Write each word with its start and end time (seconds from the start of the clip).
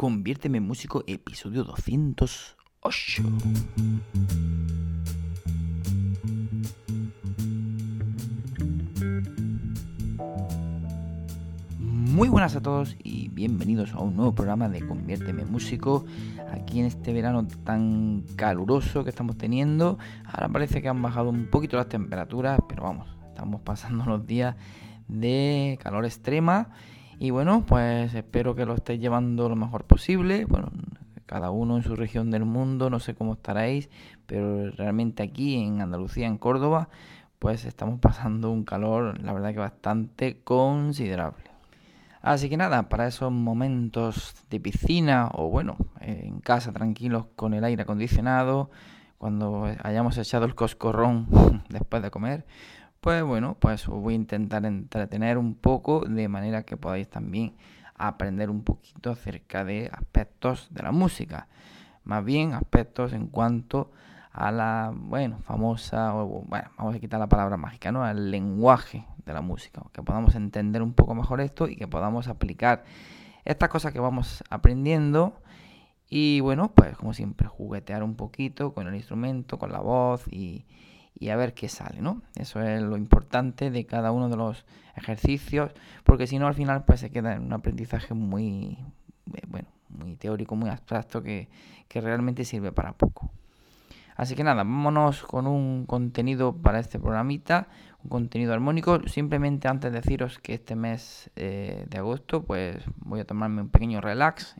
Conviérteme 0.00 0.56
en 0.56 0.66
músico, 0.66 1.04
episodio 1.06 1.62
208. 1.62 3.22
Muy 11.78 12.30
buenas 12.30 12.56
a 12.56 12.62
todos 12.62 12.96
y 13.04 13.28
bienvenidos 13.28 13.92
a 13.92 13.98
un 13.98 14.16
nuevo 14.16 14.34
programa 14.34 14.70
de 14.70 14.80
Conviérteme 14.86 15.44
Músico. 15.44 16.06
Aquí 16.50 16.80
en 16.80 16.86
este 16.86 17.12
verano 17.12 17.46
tan 17.64 18.24
caluroso 18.36 19.04
que 19.04 19.10
estamos 19.10 19.36
teniendo. 19.36 19.98
Ahora 20.24 20.48
parece 20.48 20.80
que 20.80 20.88
han 20.88 21.02
bajado 21.02 21.28
un 21.28 21.48
poquito 21.48 21.76
las 21.76 21.90
temperaturas, 21.90 22.58
pero 22.66 22.84
vamos, 22.84 23.06
estamos 23.28 23.60
pasando 23.60 24.06
los 24.06 24.26
días 24.26 24.56
de 25.08 25.78
calor 25.82 26.06
extrema. 26.06 26.70
Y 27.22 27.32
bueno, 27.32 27.66
pues 27.66 28.14
espero 28.14 28.54
que 28.54 28.64
lo 28.64 28.72
estéis 28.72 28.98
llevando 28.98 29.50
lo 29.50 29.54
mejor 29.54 29.84
posible. 29.84 30.46
Bueno, 30.46 30.70
cada 31.26 31.50
uno 31.50 31.76
en 31.76 31.82
su 31.82 31.94
región 31.94 32.30
del 32.30 32.46
mundo, 32.46 32.88
no 32.88 32.98
sé 32.98 33.14
cómo 33.14 33.34
estaréis, 33.34 33.90
pero 34.24 34.70
realmente 34.70 35.22
aquí 35.22 35.62
en 35.62 35.82
Andalucía, 35.82 36.26
en 36.26 36.38
Córdoba, 36.38 36.88
pues 37.38 37.66
estamos 37.66 38.00
pasando 38.00 38.50
un 38.50 38.64
calor, 38.64 39.20
la 39.20 39.34
verdad 39.34 39.52
que 39.52 39.58
bastante 39.58 40.40
considerable. 40.42 41.44
Así 42.22 42.48
que 42.48 42.56
nada, 42.56 42.88
para 42.88 43.06
esos 43.06 43.30
momentos 43.30 44.34
de 44.48 44.58
piscina 44.58 45.28
o 45.34 45.50
bueno, 45.50 45.76
en 46.00 46.40
casa 46.40 46.72
tranquilos 46.72 47.26
con 47.36 47.52
el 47.52 47.64
aire 47.64 47.82
acondicionado, 47.82 48.70
cuando 49.18 49.70
hayamos 49.84 50.16
echado 50.16 50.46
el 50.46 50.54
coscorrón 50.54 51.26
después 51.68 52.02
de 52.02 52.10
comer, 52.10 52.46
pues 53.00 53.22
bueno, 53.22 53.56
pues 53.58 53.88
os 53.88 54.00
voy 54.00 54.14
a 54.14 54.16
intentar 54.16 54.64
entretener 54.66 55.38
un 55.38 55.54
poco 55.54 56.04
de 56.06 56.28
manera 56.28 56.64
que 56.64 56.76
podáis 56.76 57.08
también 57.08 57.54
aprender 57.94 58.50
un 58.50 58.62
poquito 58.62 59.10
acerca 59.10 59.64
de 59.64 59.90
aspectos 59.92 60.68
de 60.70 60.82
la 60.82 60.92
música. 60.92 61.48
Más 62.04 62.24
bien 62.24 62.52
aspectos 62.52 63.12
en 63.12 63.26
cuanto 63.28 63.90
a 64.32 64.52
la, 64.52 64.92
bueno, 64.94 65.40
famosa, 65.40 66.14
o, 66.14 66.44
bueno, 66.46 66.70
vamos 66.76 66.94
a 66.94 66.98
quitar 66.98 67.20
la 67.20 67.28
palabra 67.28 67.56
mágica, 67.56 67.90
¿no? 67.90 68.04
Al 68.04 68.30
lenguaje 68.30 69.06
de 69.24 69.32
la 69.32 69.40
música, 69.40 69.82
que 69.92 70.02
podamos 70.02 70.34
entender 70.34 70.82
un 70.82 70.92
poco 70.92 71.14
mejor 71.14 71.40
esto 71.40 71.68
y 71.68 71.76
que 71.76 71.88
podamos 71.88 72.28
aplicar 72.28 72.84
estas 73.44 73.68
cosas 73.70 73.92
que 73.92 74.00
vamos 74.00 74.44
aprendiendo 74.50 75.34
y 76.08 76.40
bueno, 76.40 76.72
pues 76.74 76.96
como 76.96 77.14
siempre, 77.14 77.48
juguetear 77.48 78.02
un 78.02 78.16
poquito 78.16 78.74
con 78.74 78.88
el 78.88 78.94
instrumento, 78.94 79.58
con 79.58 79.72
la 79.72 79.80
voz 79.80 80.26
y, 80.28 80.66
y 81.20 81.28
a 81.28 81.36
ver 81.36 81.54
qué 81.54 81.68
sale, 81.68 82.00
¿no? 82.00 82.22
Eso 82.34 82.62
es 82.62 82.82
lo 82.82 82.96
importante 82.96 83.70
de 83.70 83.84
cada 83.84 84.10
uno 84.10 84.30
de 84.30 84.36
los 84.36 84.64
ejercicios, 84.96 85.70
porque 86.02 86.26
si 86.26 86.38
no 86.38 86.46
al 86.46 86.54
final 86.54 86.84
pues 86.84 87.00
se 87.00 87.10
queda 87.10 87.34
en 87.34 87.42
un 87.42 87.52
aprendizaje 87.52 88.14
muy, 88.14 88.78
eh, 89.34 89.42
bueno, 89.46 89.68
muy 89.90 90.16
teórico, 90.16 90.56
muy 90.56 90.70
abstracto 90.70 91.22
que, 91.22 91.48
que 91.88 92.00
realmente 92.00 92.44
sirve 92.44 92.72
para 92.72 92.94
poco. 92.94 93.30
Así 94.16 94.34
que 94.34 94.44
nada, 94.44 94.64
vámonos 94.64 95.22
con 95.22 95.46
un 95.46 95.86
contenido 95.86 96.54
para 96.54 96.78
este 96.78 96.98
programita, 96.98 97.68
un 98.02 98.10
contenido 98.10 98.52
armónico. 98.52 99.00
Simplemente 99.08 99.66
antes 99.66 99.92
de 99.92 100.00
deciros 100.00 100.38
que 100.38 100.54
este 100.54 100.76
mes 100.76 101.30
eh, 101.36 101.86
de 101.88 101.98
agosto, 101.98 102.42
pues 102.42 102.84
voy 102.98 103.20
a 103.20 103.24
tomarme 103.24 103.62
un 103.62 103.70
pequeño 103.70 104.02
relax. 104.02 104.56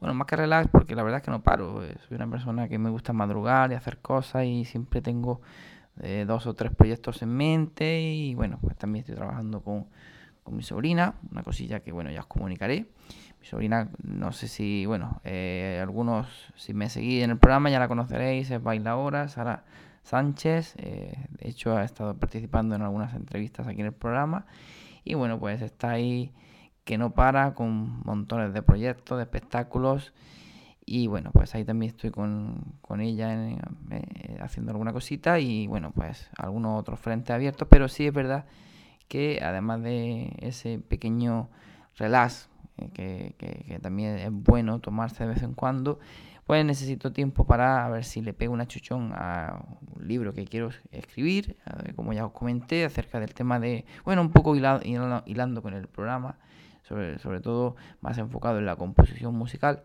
Bueno, 0.00 0.14
más 0.14 0.26
que 0.26 0.34
relax, 0.34 0.68
porque 0.72 0.96
la 0.96 1.04
verdad 1.04 1.18
es 1.18 1.24
que 1.24 1.30
no 1.30 1.42
paro. 1.42 1.84
Eh, 1.84 1.96
soy 2.08 2.16
una 2.16 2.28
persona 2.28 2.68
que 2.68 2.78
me 2.78 2.90
gusta 2.90 3.12
madrugar 3.12 3.70
y 3.70 3.74
hacer 3.74 3.98
cosas 3.98 4.44
y 4.44 4.64
siempre 4.64 5.00
tengo 5.00 5.40
dos 6.26 6.46
o 6.46 6.54
tres 6.54 6.72
proyectos 6.72 7.22
en 7.22 7.30
mente. 7.30 8.00
Y 8.00 8.34
bueno, 8.34 8.58
pues 8.60 8.76
también 8.76 9.00
estoy 9.02 9.16
trabajando 9.16 9.62
con, 9.62 9.86
con 10.42 10.56
mi 10.56 10.62
sobrina, 10.62 11.14
una 11.30 11.42
cosilla 11.42 11.80
que 11.80 11.92
bueno, 11.92 12.10
ya 12.10 12.20
os 12.20 12.26
comunicaré 12.26 12.86
sobrina, 13.46 13.90
no 14.02 14.32
sé 14.32 14.48
si, 14.48 14.86
bueno, 14.86 15.20
eh, 15.24 15.78
algunos, 15.80 16.26
si 16.56 16.74
me 16.74 16.90
seguís 16.90 17.22
en 17.22 17.30
el 17.30 17.38
programa 17.38 17.70
ya 17.70 17.78
la 17.78 17.86
conoceréis, 17.86 18.50
es 18.50 18.62
bailadora, 18.62 19.28
Sara 19.28 19.64
Sánchez, 20.02 20.74
eh, 20.78 21.16
de 21.30 21.48
hecho 21.48 21.76
ha 21.76 21.84
estado 21.84 22.16
participando 22.16 22.74
en 22.74 22.82
algunas 22.82 23.14
entrevistas 23.14 23.68
aquí 23.68 23.80
en 23.80 23.86
el 23.86 23.92
programa 23.92 24.46
y 25.04 25.14
bueno, 25.14 25.38
pues 25.38 25.62
está 25.62 25.90
ahí 25.90 26.32
que 26.84 26.98
no 26.98 27.14
para 27.14 27.54
con 27.54 28.00
montones 28.04 28.52
de 28.52 28.62
proyectos, 28.62 29.16
de 29.16 29.22
espectáculos 29.22 30.12
y 30.86 31.08
bueno, 31.08 31.30
pues 31.32 31.52
ahí 31.56 31.64
también 31.64 31.90
estoy 31.90 32.12
con, 32.12 32.76
con 32.80 33.00
ella 33.00 33.34
eh, 33.90 34.38
haciendo 34.40 34.70
alguna 34.70 34.92
cosita 34.92 35.40
y 35.40 35.66
bueno, 35.66 35.90
pues 35.90 36.30
algunos 36.38 36.80
otros 36.80 37.00
frentes 37.00 37.34
abiertos, 37.34 37.66
pero 37.68 37.88
sí 37.88 38.06
es 38.06 38.14
verdad 38.14 38.46
que 39.08 39.40
además 39.42 39.82
de 39.82 40.32
ese 40.38 40.78
pequeño 40.78 41.50
relax 41.96 42.48
que, 42.94 43.34
que, 43.36 43.78
también 43.80 44.18
es 44.18 44.30
bueno 44.30 44.78
tomarse 44.78 45.24
de 45.24 45.30
vez 45.30 45.42
en 45.42 45.54
cuando, 45.54 45.98
pues 46.46 46.64
necesito 46.64 47.12
tiempo 47.12 47.46
para 47.46 47.88
ver 47.88 48.04
si 48.04 48.20
le 48.20 48.32
pego 48.32 48.52
una 48.52 48.68
chuchón 48.68 49.12
a 49.14 49.64
un 49.96 50.06
libro 50.06 50.34
que 50.34 50.44
quiero 50.44 50.70
escribir, 50.92 51.56
como 51.96 52.12
ya 52.12 52.26
os 52.26 52.32
comenté, 52.32 52.84
acerca 52.84 53.18
del 53.18 53.34
tema 53.34 53.58
de, 53.58 53.84
bueno, 54.04 54.20
un 54.20 54.30
poco 54.30 54.54
hilado, 54.54 54.80
hilando 55.24 55.62
con 55.62 55.74
el 55.74 55.88
programa, 55.88 56.38
sobre, 56.82 57.18
sobre 57.18 57.40
todo 57.40 57.74
más 58.00 58.18
enfocado 58.18 58.58
en 58.58 58.66
la 58.66 58.76
composición 58.76 59.34
musical. 59.34 59.82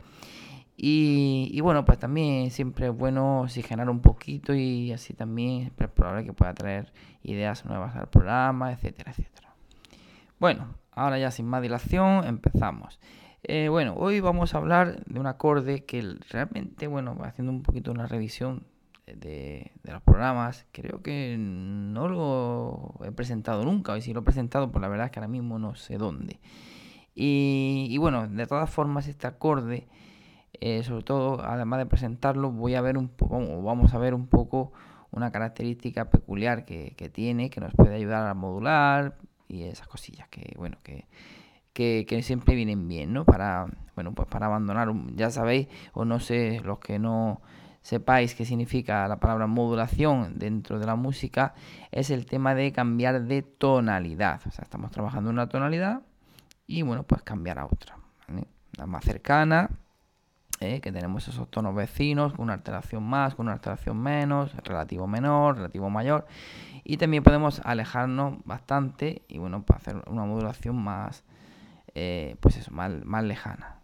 Y, 0.84 1.60
bueno, 1.62 1.86
pues 1.86 2.00
también 2.00 2.50
siempre 2.50 2.88
es 2.88 2.96
bueno 2.96 3.42
oxigenar 3.42 3.88
un 3.90 4.02
poquito 4.02 4.56
y 4.56 4.92
así 4.92 5.14
también 5.14 5.72
es 5.78 5.90
probable 5.90 6.26
que 6.26 6.34
pueda 6.34 6.56
traer 6.56 6.92
ideas 7.22 7.66
nuevas 7.66 7.96
al 7.96 8.10
programa, 8.10 8.72
etcétera, 8.72 9.12
etcétera. 9.12 9.54
Bueno, 10.40 10.74
Ahora 10.94 11.18
ya 11.18 11.32
sin 11.32 11.48
más 11.48 11.62
dilación, 11.62 12.26
empezamos. 12.26 13.00
Eh, 13.44 13.70
bueno, 13.70 13.96
hoy 13.96 14.20
vamos 14.20 14.54
a 14.54 14.58
hablar 14.58 15.04
de 15.06 15.20
un 15.20 15.26
acorde 15.26 15.86
que 15.86 16.18
realmente, 16.30 16.88
bueno, 16.88 17.18
haciendo 17.24 17.52
un 17.52 17.64
poquito 17.64 17.92
una 17.92 18.08
revisión 18.08 18.68
de, 19.08 19.72
los 19.84 20.02
programas, 20.02 20.66
creo 20.72 21.02
que 21.02 21.38
no 21.40 22.08
lo 22.10 23.06
he 23.06 23.12
presentado 23.12 23.64
nunca, 23.64 23.98
y 23.98 24.02
si 24.02 24.14
lo 24.14 24.20
he 24.20 24.24
presentado, 24.24 24.72
pues 24.72 24.82
la 24.82 24.90
verdad 24.90 25.08
es 25.08 25.12
que 25.12 25.20
ahora 25.20 25.30
mismo 25.30 25.60
no 25.60 25.76
sé 25.76 25.98
dónde. 25.98 26.40
Y, 27.16 27.98
bueno, 27.98 28.28
de 28.28 28.46
todas 28.46 28.70
formas, 28.70 29.08
este 29.08 29.28
acorde, 29.28 29.88
eh, 30.62 30.84
sobre 30.84 31.04
todo, 31.04 31.44
además 31.44 31.80
de 31.80 31.86
presentarlo, 31.88 32.52
voy 32.52 32.76
a 32.76 32.82
ver 32.82 32.98
un 32.98 33.10
poco, 33.10 33.62
vamos 33.62 33.94
a 33.94 33.98
ver 33.98 34.14
un 34.14 34.28
poco 34.28 34.72
una 35.12 35.32
característica 35.32 36.10
peculiar 36.10 36.64
que, 36.66 36.94
que 36.96 37.10
tiene, 37.10 37.50
que 37.50 37.60
nos 37.60 37.74
puede 37.74 37.96
ayudar 37.96 38.28
a 38.28 38.34
modular, 38.34 39.18
y 39.52 39.64
esas 39.64 39.88
cosillas 39.88 40.28
que, 40.30 40.54
bueno, 40.58 40.78
que, 40.84 41.08
que, 41.74 42.22
siempre 42.24 42.56
vienen 42.56 42.88
bien, 42.88 43.14
¿no? 43.14 43.26
Para, 43.26 43.68
bueno, 43.96 44.14
pues 44.14 44.28
para 44.28 44.46
abandonar, 44.46 44.94
ya 45.16 45.30
sabéis, 45.30 45.68
o 45.94 46.06
no 46.06 46.20
sé, 46.20 46.62
los 46.64 46.80
que 46.80 47.00
no 47.00 47.42
sepáis 47.82 48.36
qué 48.36 48.46
significa 48.46 49.08
la 49.08 49.20
palabra 49.20 49.48
modulación 49.48 50.38
dentro 50.38 50.80
de 50.80 50.86
la 50.86 50.96
música, 50.96 51.54
es 51.92 52.12
el 52.12 52.26
tema 52.26 52.56
de 52.56 52.72
cambiar 52.72 53.24
de 53.24 53.42
tonalidad. 53.42 54.42
O 54.48 54.52
sea, 54.52 54.64
estamos 54.64 54.92
trabajando 54.92 55.30
una 55.30 55.50
tonalidad 55.50 56.02
y, 56.68 56.84
bueno, 56.84 57.04
pues 57.04 57.22
cambiar 57.24 57.60
a 57.60 57.66
otra. 57.66 57.98
La 58.78 58.86
más 58.86 59.04
cercana, 59.04 59.70
¿eh? 60.62 60.80
que 60.80 60.92
tenemos 60.92 61.28
esos 61.28 61.50
tonos 61.50 61.76
vecinos, 61.76 62.34
con 62.34 62.44
una 62.44 62.54
alteración 62.54 63.04
más, 63.04 63.36
con 63.36 63.48
una 63.48 63.54
alteración 63.54 63.98
menos, 63.98 64.56
relativo 64.64 65.08
menor, 65.08 65.58
relativo 65.58 65.90
mayor. 65.90 66.26
Y 66.84 66.98
también 66.98 67.24
podemos 67.24 67.62
alejarnos 67.66 68.38
bastante 68.46 69.24
y 69.28 69.38
bueno, 69.38 69.64
para 69.64 69.80
hacer 69.80 70.04
una 70.08 70.24
modulación 70.24 70.82
más, 70.82 71.24
eh, 71.94 72.36
pues 72.40 72.58
eso, 72.58 72.72
más 72.72 73.24
lejana. 73.24 73.81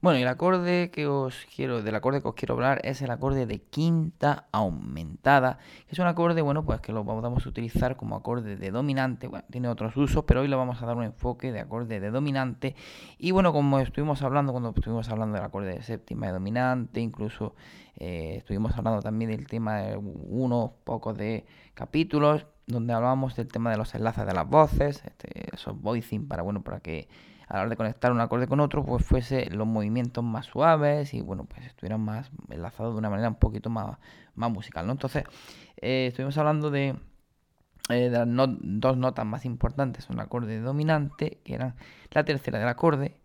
Bueno, 0.00 0.20
y 0.20 0.22
el 0.22 0.28
acorde 0.28 0.92
que 0.92 1.08
os 1.08 1.34
quiero, 1.56 1.82
del 1.82 1.96
acorde 1.96 2.22
que 2.22 2.28
os 2.28 2.34
quiero 2.36 2.54
hablar 2.54 2.80
es 2.84 3.02
el 3.02 3.10
acorde 3.10 3.46
de 3.46 3.58
quinta 3.58 4.46
aumentada, 4.52 5.58
es 5.88 5.98
un 5.98 6.06
acorde, 6.06 6.40
bueno, 6.40 6.64
pues 6.64 6.80
que 6.80 6.92
lo 6.92 7.00
a 7.00 7.48
utilizar 7.48 7.96
como 7.96 8.14
acorde 8.14 8.54
de 8.54 8.70
dominante, 8.70 9.26
bueno, 9.26 9.44
tiene 9.50 9.66
otros 9.66 9.96
usos, 9.96 10.22
pero 10.22 10.42
hoy 10.42 10.46
le 10.46 10.54
vamos 10.54 10.80
a 10.80 10.86
dar 10.86 10.96
un 10.96 11.02
enfoque 11.02 11.50
de 11.50 11.58
acorde 11.58 11.98
de 11.98 12.12
dominante. 12.12 12.76
Y 13.18 13.32
bueno, 13.32 13.52
como 13.52 13.80
estuvimos 13.80 14.22
hablando 14.22 14.52
cuando 14.52 14.68
estuvimos 14.68 15.08
hablando 15.08 15.34
del 15.34 15.44
acorde 15.44 15.74
de 15.74 15.82
séptima 15.82 16.26
de 16.26 16.32
dominante, 16.32 17.00
incluso 17.00 17.56
eh, 17.96 18.36
estuvimos 18.36 18.78
hablando 18.78 19.02
también 19.02 19.32
del 19.32 19.48
tema 19.48 19.78
de 19.78 19.96
unos 19.96 20.70
pocos 20.84 21.18
de 21.18 21.44
capítulos 21.74 22.46
donde 22.68 22.92
hablábamos 22.92 23.34
del 23.34 23.48
tema 23.48 23.72
de 23.72 23.78
los 23.78 23.92
enlaces 23.96 24.26
de 24.26 24.32
las 24.32 24.48
voces, 24.48 25.02
este, 25.04 25.52
esos 25.52 25.80
voicing 25.80 26.28
para 26.28 26.42
bueno 26.42 26.62
para 26.62 26.78
que 26.78 27.08
a 27.48 27.54
la 27.54 27.60
hora 27.60 27.70
de 27.70 27.76
conectar 27.76 28.12
un 28.12 28.20
acorde 28.20 28.46
con 28.46 28.60
otro, 28.60 28.84
pues 28.84 29.04
fuese 29.04 29.48
los 29.50 29.66
movimientos 29.66 30.22
más 30.22 30.46
suaves 30.46 31.14
y 31.14 31.20
bueno, 31.20 31.44
pues 31.44 31.66
estuvieran 31.66 32.00
más 32.02 32.30
enlazados 32.50 32.94
de 32.94 32.98
una 32.98 33.10
manera 33.10 33.28
un 33.28 33.36
poquito 33.36 33.70
más, 33.70 33.98
más 34.34 34.50
musical, 34.50 34.86
¿no? 34.86 34.92
Entonces, 34.92 35.24
eh, 35.76 36.06
estuvimos 36.08 36.36
hablando 36.38 36.70
de, 36.70 36.96
eh, 37.88 38.10
las 38.10 38.26
dos 38.28 38.96
notas 38.96 39.24
más 39.24 39.44
importantes, 39.46 40.10
un 40.10 40.20
acorde 40.20 40.60
dominante, 40.60 41.40
que 41.44 41.54
eran 41.54 41.74
la 42.10 42.24
tercera 42.24 42.58
del 42.58 42.68
acorde, 42.68 43.18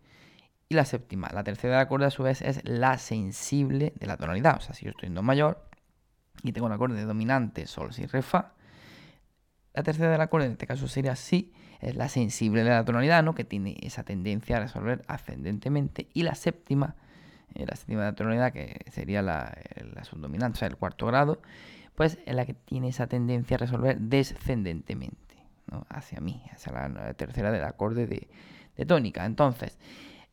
y 0.68 0.74
la 0.74 0.84
séptima. 0.84 1.28
La 1.32 1.44
tercera 1.44 1.74
del 1.74 1.82
acorde 1.82 2.06
a 2.06 2.10
su 2.10 2.22
vez 2.22 2.40
es 2.42 2.60
la 2.64 2.98
sensible 2.98 3.92
de 3.96 4.06
la 4.06 4.16
tonalidad. 4.16 4.56
O 4.56 4.60
sea, 4.60 4.74
si 4.74 4.86
yo 4.86 4.90
estoy 4.92 5.08
en 5.08 5.14
do 5.14 5.22
mayor 5.22 5.68
y 6.42 6.52
tengo 6.52 6.66
un 6.66 6.72
acorde 6.72 7.04
dominante, 7.04 7.66
sol, 7.66 7.92
si, 7.92 8.06
re, 8.06 8.22
fa, 8.22 8.53
la 9.74 9.82
tercera 9.82 10.10
del 10.10 10.20
acorde 10.20 10.46
en 10.46 10.52
este 10.52 10.66
caso 10.66 10.86
sería 10.88 11.16
si, 11.16 11.52
es 11.80 11.96
la 11.96 12.08
sensible 12.08 12.62
de 12.62 12.70
la 12.70 12.84
tonalidad, 12.84 13.22
¿no? 13.22 13.34
Que 13.34 13.44
tiene 13.44 13.76
esa 13.82 14.04
tendencia 14.04 14.56
a 14.56 14.60
resolver 14.60 15.02
ascendentemente. 15.08 16.08
Y 16.14 16.22
la 16.22 16.34
séptima, 16.34 16.94
eh, 17.54 17.66
la 17.68 17.76
séptima 17.76 18.00
de 18.02 18.06
la 18.06 18.14
tonalidad, 18.14 18.52
que 18.52 18.86
sería 18.90 19.20
la, 19.20 19.56
la 19.94 20.04
subdominante, 20.04 20.56
o 20.56 20.58
sea, 20.60 20.68
el 20.68 20.76
cuarto 20.76 21.06
grado, 21.06 21.42
pues 21.96 22.18
es 22.24 22.34
la 22.34 22.46
que 22.46 22.54
tiene 22.54 22.88
esa 22.88 23.08
tendencia 23.08 23.56
a 23.56 23.58
resolver 23.58 23.98
descendentemente, 23.98 25.44
¿no? 25.66 25.86
Hacia 25.90 26.20
mí, 26.20 26.42
hacia 26.52 26.72
la, 26.72 27.14
tercera 27.14 27.50
del 27.50 27.64
acorde 27.64 28.06
de, 28.06 28.28
de 28.76 28.86
tónica. 28.86 29.26
Entonces, 29.26 29.78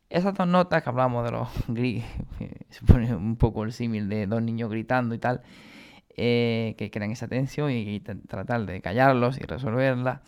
esas 0.09 0.35
dos 0.35 0.47
notas 0.47 0.83
que 0.83 0.89
hablamos 0.89 1.25
de 1.25 1.31
los 1.31 1.49
gris, 1.67 2.05
se 2.69 3.15
un 3.15 3.37
poco 3.37 3.63
el 3.63 3.73
símil 3.73 4.07
de 4.07 4.27
dos 4.27 4.41
niños 4.41 4.69
gritando 4.69 5.15
y 5.15 5.17
tal, 5.19 5.41
eh, 6.23 6.75
que 6.77 6.91
crean 6.91 7.09
esa 7.09 7.27
tensión 7.27 7.71
y, 7.71 7.99
tratar 7.99 8.67
de 8.67 8.79
callarlos 8.79 9.39
y 9.39 9.41
resolverla. 9.41 10.21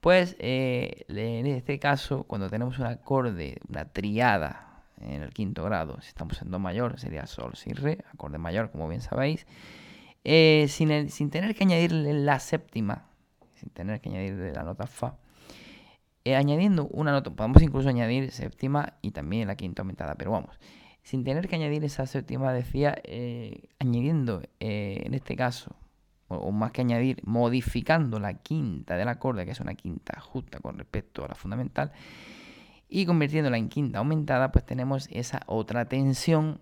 Pues 0.00 0.34
eh, 0.40 1.04
en 1.08 1.46
este 1.46 1.78
caso, 1.78 2.24
cuando 2.24 2.50
tenemos 2.50 2.80
un 2.80 2.86
acorde, 2.86 3.58
una 3.68 3.84
triada 3.84 4.82
en 5.00 5.22
el 5.22 5.32
quinto 5.32 5.62
grado, 5.62 6.00
si 6.00 6.08
estamos 6.08 6.42
en 6.42 6.50
Do 6.50 6.58
mayor, 6.58 6.98
sería 6.98 7.26
Sol, 7.26 7.54
Si, 7.54 7.72
Re, 7.72 8.04
acorde 8.12 8.38
mayor, 8.38 8.72
como 8.72 8.88
bien 8.88 9.00
sabéis, 9.00 9.46
eh, 10.24 10.66
sin, 10.68 11.08
sin, 11.08 11.30
tener 11.30 11.54
que 11.54 11.62
añadirle 11.62 12.14
la 12.14 12.40
séptima, 12.40 13.06
sin 13.54 13.70
tener 13.70 14.00
que 14.00 14.08
añadirle 14.08 14.52
la 14.52 14.64
nota 14.64 14.88
Fa, 14.88 15.18
eh, 16.24 16.34
añadiendo 16.34 16.88
una 16.88 17.12
nota, 17.12 17.30
podemos 17.30 17.62
incluso 17.62 17.88
añadir 17.88 18.32
séptima 18.32 18.94
y 19.02 19.12
también 19.12 19.46
la 19.46 19.54
quinta 19.54 19.82
aumentada, 19.82 20.16
pero 20.16 20.32
vamos, 20.32 20.58
sin 21.08 21.24
tener 21.24 21.48
que 21.48 21.56
añadir 21.56 21.82
esa 21.84 22.04
séptima, 22.04 22.52
decía, 22.52 23.00
eh, 23.02 23.70
añadiendo 23.78 24.42
eh, 24.60 25.04
en 25.06 25.14
este 25.14 25.36
caso, 25.36 25.74
o, 26.28 26.52
más 26.52 26.70
que 26.70 26.82
añadir, 26.82 27.22
modificando 27.24 28.20
la 28.20 28.34
quinta 28.34 28.94
del 28.94 29.08
acorde, 29.08 29.46
que 29.46 29.52
es 29.52 29.60
una 29.60 29.72
quinta 29.72 30.20
justa 30.20 30.60
con 30.60 30.76
respecto 30.76 31.24
a 31.24 31.28
la 31.28 31.34
fundamental, 31.34 31.92
y 32.90 33.06
convirtiéndola 33.06 33.56
en 33.56 33.70
quinta 33.70 34.00
aumentada, 34.00 34.52
pues 34.52 34.66
tenemos 34.66 35.08
esa 35.10 35.40
otra 35.46 35.86
tensión 35.86 36.60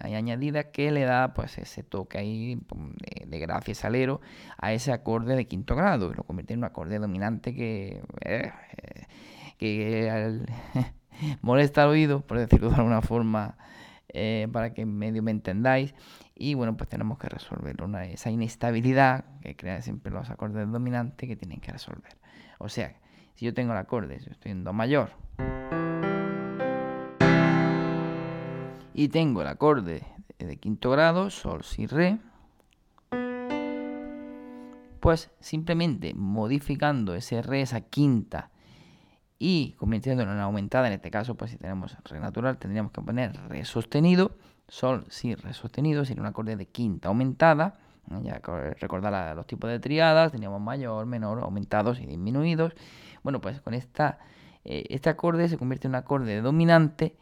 hay 0.00 0.16
añadida 0.16 0.70
que 0.72 0.90
le 0.90 1.04
da 1.04 1.32
pues 1.32 1.56
ese 1.56 1.82
toque 1.82 2.18
ahí 2.18 2.56
de, 2.56 3.26
de 3.26 3.38
gracia 3.38 3.76
salero 3.76 4.20
a 4.58 4.72
ese 4.72 4.90
acorde 4.90 5.36
de 5.36 5.46
quinto 5.46 5.76
grado 5.76 6.12
lo 6.12 6.24
convierte 6.24 6.54
en 6.54 6.58
un 6.58 6.64
acorde 6.64 6.98
dominante 6.98 7.54
que, 7.54 8.02
eh, 8.24 8.50
que 9.56 10.42
molesta 11.42 11.84
al 11.84 11.90
oído, 11.90 12.20
por 12.20 12.38
decirlo 12.38 12.70
de 12.70 12.76
alguna 12.76 13.02
forma, 13.02 13.56
eh, 14.08 14.48
para 14.52 14.72
que 14.72 14.86
medio 14.86 15.22
me 15.22 15.30
entendáis. 15.30 15.94
Y 16.34 16.54
bueno, 16.54 16.76
pues 16.76 16.88
tenemos 16.88 17.18
que 17.18 17.28
resolver 17.28 17.76
esa 18.10 18.30
inestabilidad 18.30 19.24
que 19.40 19.56
crea 19.56 19.82
siempre 19.82 20.12
los 20.12 20.30
acordes 20.30 20.70
dominantes 20.70 21.28
que 21.28 21.36
tienen 21.36 21.60
que 21.60 21.72
resolver. 21.72 22.16
O 22.58 22.68
sea, 22.68 22.96
si 23.34 23.44
yo 23.44 23.54
tengo 23.54 23.72
el 23.72 23.78
acorde, 23.78 24.20
si 24.20 24.30
estoy 24.30 24.52
en 24.52 24.64
Do 24.64 24.72
mayor, 24.72 25.10
y 28.94 29.08
tengo 29.08 29.42
el 29.42 29.48
acorde 29.48 30.02
de 30.38 30.56
quinto 30.56 30.90
grado, 30.90 31.30
sol, 31.30 31.62
si, 31.62 31.86
re, 31.86 32.18
pues 35.00 35.30
simplemente 35.40 36.14
modificando 36.14 37.14
ese 37.14 37.40
re, 37.42 37.62
esa 37.62 37.80
quinta, 37.80 38.50
y 39.38 39.72
convirtiéndolo 39.78 40.32
en 40.32 40.38
aumentada, 40.38 40.88
en 40.88 40.94
este 40.94 41.10
caso, 41.10 41.36
pues 41.36 41.52
si 41.52 41.58
tenemos 41.58 41.96
re 42.04 42.20
natural, 42.20 42.58
tendríamos 42.58 42.92
que 42.92 43.00
poner 43.02 43.36
re 43.48 43.64
sostenido, 43.64 44.32
sol, 44.66 45.04
si, 45.08 45.34
re 45.34 45.54
sostenido, 45.54 46.04
sería 46.04 46.22
un 46.22 46.26
acorde 46.26 46.56
de 46.56 46.66
quinta 46.66 47.08
aumentada, 47.08 47.78
ya 48.22 48.40
recordar 48.80 49.36
los 49.36 49.46
tipos 49.46 49.70
de 49.70 49.78
triadas, 49.78 50.32
teníamos 50.32 50.60
mayor, 50.60 51.06
menor, 51.06 51.40
aumentados 51.40 52.00
y 52.00 52.06
disminuidos. 52.06 52.74
Bueno, 53.22 53.40
pues 53.40 53.60
con 53.60 53.74
esta, 53.74 54.18
eh, 54.64 54.84
este 54.88 55.10
acorde 55.10 55.48
se 55.48 55.58
convierte 55.58 55.86
en 55.86 55.92
un 55.92 55.96
acorde 55.96 56.40
dominante 56.40 57.16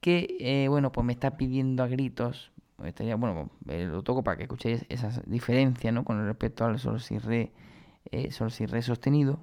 que, 0.00 0.36
eh, 0.40 0.68
bueno, 0.68 0.92
pues 0.92 1.04
me 1.04 1.12
está 1.12 1.36
pidiendo 1.36 1.82
a 1.82 1.86
gritos, 1.88 2.52
estaría, 2.84 3.16
bueno, 3.16 3.50
eh, 3.68 3.86
lo 3.86 4.02
toco 4.02 4.22
para 4.22 4.36
que 4.36 4.44
escuchéis 4.44 4.84
esa 4.88 5.22
diferencia, 5.26 5.90
¿no? 5.90 6.04
Con 6.04 6.24
respecto 6.26 6.64
al 6.64 6.78
sol 6.78 7.00
si 7.00 7.18
re, 7.18 7.52
sol 8.30 8.50
si 8.50 8.66
re 8.66 8.82
sostenido. 8.82 9.40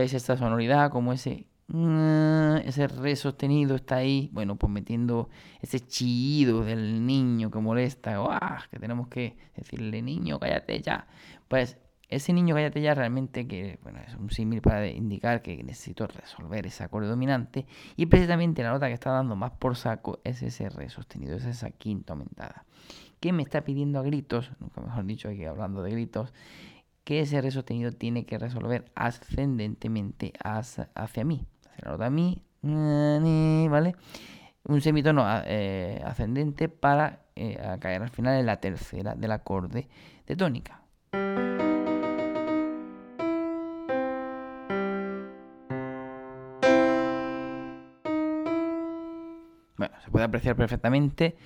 ¿Escucháis 0.00 0.22
esta 0.22 0.36
sonoridad? 0.38 0.90
Como 0.90 1.12
ese 1.12 1.46
ese 2.64 2.88
re 2.88 3.14
sostenido 3.16 3.76
está 3.76 3.96
ahí, 3.96 4.30
bueno, 4.32 4.56
pues 4.56 4.72
metiendo 4.72 5.28
ese 5.60 5.78
chillido 5.78 6.64
del 6.64 7.04
niño 7.06 7.50
que 7.50 7.58
molesta, 7.58 8.16
que 8.70 8.78
tenemos 8.78 9.08
que 9.08 9.36
decirle, 9.54 10.00
niño, 10.00 10.40
cállate 10.40 10.80
ya. 10.80 11.06
Pues 11.48 11.76
ese 12.08 12.32
niño 12.32 12.54
cállate 12.54 12.80
ya 12.80 12.94
realmente 12.94 13.46
que 13.46 13.78
bueno, 13.82 14.00
es 14.00 14.14
un 14.14 14.30
símil 14.30 14.62
para 14.62 14.88
indicar 14.88 15.42
que 15.42 15.62
necesito 15.62 16.06
resolver 16.06 16.66
ese 16.66 16.82
acorde 16.82 17.06
dominante 17.06 17.66
y 17.94 18.06
precisamente 18.06 18.62
la 18.62 18.70
nota 18.70 18.88
que 18.88 18.94
está 18.94 19.10
dando 19.10 19.36
más 19.36 19.52
por 19.52 19.76
saco 19.76 20.18
es 20.24 20.42
ese 20.42 20.70
re 20.70 20.88
sostenido, 20.88 21.36
es 21.36 21.44
esa 21.44 21.70
quinta 21.70 22.14
aumentada. 22.14 22.64
Que 23.20 23.34
me 23.34 23.42
está 23.42 23.64
pidiendo 23.64 23.98
a 23.98 24.02
gritos, 24.02 24.50
mejor 24.60 25.04
dicho 25.04 25.28
aquí 25.28 25.44
hablando 25.44 25.82
de 25.82 25.90
gritos, 25.90 26.32
que 27.10 27.18
ese 27.18 27.40
re 27.40 27.50
sostenido 27.50 27.90
tiene 27.90 28.24
que 28.24 28.38
resolver 28.38 28.84
ascendentemente 28.94 30.32
hacia, 30.44 31.24
mí. 31.24 31.44
Hacia 31.68 31.84
la 31.84 31.90
nota 31.90 32.08
mí, 32.08 32.44
¿vale? 33.68 33.96
Un 34.62 34.80
semitono 34.80 35.24
eh, 35.44 36.00
ascendente 36.04 36.68
para 36.68 37.22
eh, 37.34 37.58
caer 37.80 38.02
al 38.02 38.10
final 38.10 38.38
en 38.38 38.46
la 38.46 38.60
tercera 38.60 39.16
del 39.16 39.32
acorde 39.32 39.88
de 40.24 40.36
tónica. 40.36 40.82
puede 50.10 50.24
apreciar 50.24 50.56
perfectamente 50.56 51.36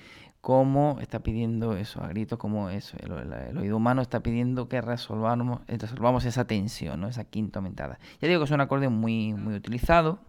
cómo 0.45 0.99
está 1.01 1.21
pidiendo 1.21 1.75
eso, 1.75 2.03
a 2.03 2.07
gritos, 2.07 2.37
como 2.37 2.69
eso, 2.69 2.95
el, 3.01 3.57
oído 3.57 3.77
humano 3.77 4.03
está 4.03 4.19
pidiendo 4.19 4.69
que 4.69 4.79
resolvamos, 4.79 5.61
eh, 5.67 5.75
resolvamos 5.79 6.23
esa 6.25 6.45
tensión, 6.45 7.01
¿no? 7.01 7.07
esa 7.07 7.23
quinta 7.23 7.57
aumentada. 7.57 7.97
Ya 8.21 8.27
digo 8.27 8.41
que 8.41 8.45
es 8.45 8.51
un 8.51 8.61
acorde 8.61 8.87
muy, 8.89 9.33
muy 9.33 9.55
utilizado. 9.55 10.19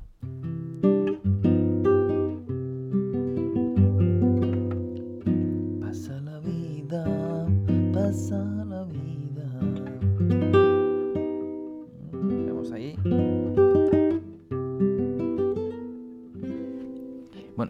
Pasa 5.82 6.18
la 6.22 6.38
vida, 6.38 7.46
pasa 7.92 8.38
la 8.64 8.84
vida. 8.84 10.65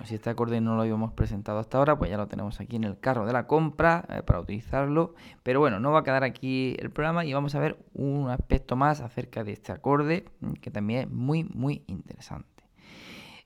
Si 0.06 0.14
este 0.14 0.30
acorde 0.30 0.60
no 0.60 0.76
lo 0.76 0.82
habíamos 0.82 1.12
presentado 1.12 1.58
hasta 1.58 1.78
ahora, 1.78 1.98
pues 1.98 2.10
ya 2.10 2.16
lo 2.16 2.28
tenemos 2.28 2.60
aquí 2.60 2.76
en 2.76 2.84
el 2.84 2.98
carro 2.98 3.26
de 3.26 3.32
la 3.32 3.46
compra 3.46 4.04
eh, 4.08 4.22
para 4.22 4.40
utilizarlo. 4.40 5.14
Pero 5.42 5.60
bueno, 5.60 5.80
no 5.80 5.92
va 5.92 6.00
a 6.00 6.04
quedar 6.04 6.24
aquí 6.24 6.76
el 6.78 6.90
programa 6.90 7.24
y 7.24 7.32
vamos 7.32 7.54
a 7.54 7.60
ver 7.60 7.78
un 7.92 8.30
aspecto 8.30 8.76
más 8.76 9.00
acerca 9.00 9.44
de 9.44 9.52
este 9.52 9.72
acorde 9.72 10.24
mm, 10.40 10.52
que 10.54 10.70
también 10.70 11.00
es 11.00 11.10
muy, 11.10 11.44
muy 11.44 11.82
interesante. 11.86 12.64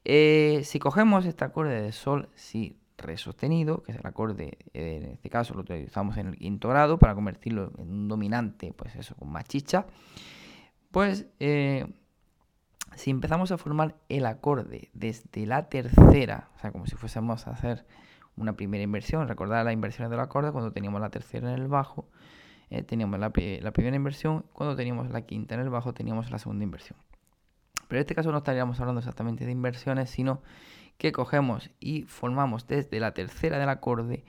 Eh, 0.04 0.62
si 0.64 0.78
cogemos 0.78 1.26
este 1.26 1.44
acorde 1.44 1.82
de 1.82 1.92
sol, 1.92 2.28
si 2.34 2.78
re 2.96 3.16
sostenido, 3.16 3.82
que 3.82 3.92
es 3.92 3.98
el 3.98 4.06
acorde, 4.06 4.58
eh, 4.74 5.00
en 5.02 5.10
este 5.12 5.30
caso 5.30 5.54
lo 5.54 5.60
utilizamos 5.60 6.16
en 6.18 6.28
el 6.28 6.36
quinto 6.36 6.68
grado 6.68 6.98
para 6.98 7.14
convertirlo 7.14 7.72
en 7.78 7.90
un 7.90 8.08
dominante, 8.08 8.72
pues 8.72 8.94
eso, 8.96 9.14
con 9.16 9.30
más 9.30 9.44
chicha, 9.44 9.86
pues 10.90 11.26
si 12.96 13.10
empezamos 13.10 13.52
a 13.52 13.58
formar 13.58 13.96
el 14.08 14.26
acorde 14.26 14.90
desde 14.92 15.46
la 15.46 15.68
tercera, 15.68 16.48
o 16.56 16.58
sea, 16.58 16.72
como 16.72 16.86
si 16.86 16.96
fuésemos 16.96 17.46
a 17.46 17.52
hacer 17.52 17.86
una 18.36 18.54
primera 18.54 18.82
inversión, 18.82 19.28
recordad 19.28 19.64
las 19.64 19.74
inversiones 19.74 20.10
del 20.10 20.20
acorde 20.20 20.52
cuando 20.52 20.72
teníamos 20.72 21.00
la 21.00 21.10
tercera 21.10 21.52
en 21.52 21.60
el 21.60 21.68
bajo, 21.68 22.08
eh, 22.70 22.82
teníamos 22.82 23.18
la, 23.18 23.30
primera 23.30 23.96
inversión, 23.96 24.44
cuando 24.52 24.76
teníamos 24.76 25.10
la 25.10 25.22
quinta 25.22 25.54
en 25.54 25.60
el 25.60 25.70
bajo 25.70 25.92
teníamos 25.92 26.30
la 26.30 26.38
segunda 26.38 26.64
inversión. 26.64 26.98
Pero 27.88 27.98
en 27.98 28.02
este 28.02 28.14
caso 28.14 28.30
no 28.30 28.38
estaríamos 28.38 28.78
hablando 28.80 29.00
exactamente 29.00 29.44
de 29.44 29.50
inversiones, 29.50 30.10
sino 30.10 30.42
que 30.96 31.12
cogemos 31.12 31.70
y 31.80 32.02
formamos 32.02 32.68
desde 32.68 33.00
la 33.00 33.12
tercera 33.12 33.58
del 33.58 33.68
acorde 33.68 34.24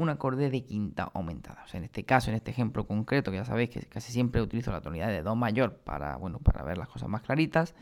un 0.00 0.08
acorde 0.08 0.48
de 0.50 0.64
quinta 0.64 1.10
aumentada. 1.14 1.64
En 1.74 1.84
este 1.84 2.04
caso, 2.04 2.30
en 2.30 2.36
este 2.36 2.50
ejemplo 2.50 2.86
concreto, 2.86 3.30
que 3.30 3.36
ya 3.36 3.44
sabéis 3.44 3.70
que 3.70 3.80
casi 3.82 4.12
siempre 4.12 4.40
utilizo 4.40 4.72
la 4.72 4.80
tonalidad 4.80 5.08
de 5.08 5.22
Do 5.22 5.36
mayor 5.36 5.76
para, 5.76 6.16
bueno, 6.16 6.38
para 6.38 6.64
ver 6.64 6.78
las 6.78 6.88
cosas 6.88 7.08
más 7.08 7.22
claritas, 7.22 7.74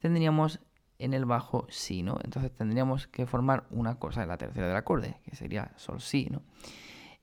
tendríamos 0.00 0.60
en 0.98 1.12
el 1.12 1.26
bajo 1.26 1.66
Si, 1.68 2.02
¿no? 2.02 2.18
Entonces 2.24 2.52
tendríamos 2.54 3.06
que 3.06 3.26
formar 3.26 3.66
una 3.70 3.96
cosa, 3.96 4.24
la 4.24 4.38
tercera 4.38 4.66
del 4.66 4.76
acorde, 4.76 5.18
que 5.24 5.36
sería 5.36 5.72
Sol 5.76 6.00
Si, 6.00 6.30
¿no? 6.30 6.42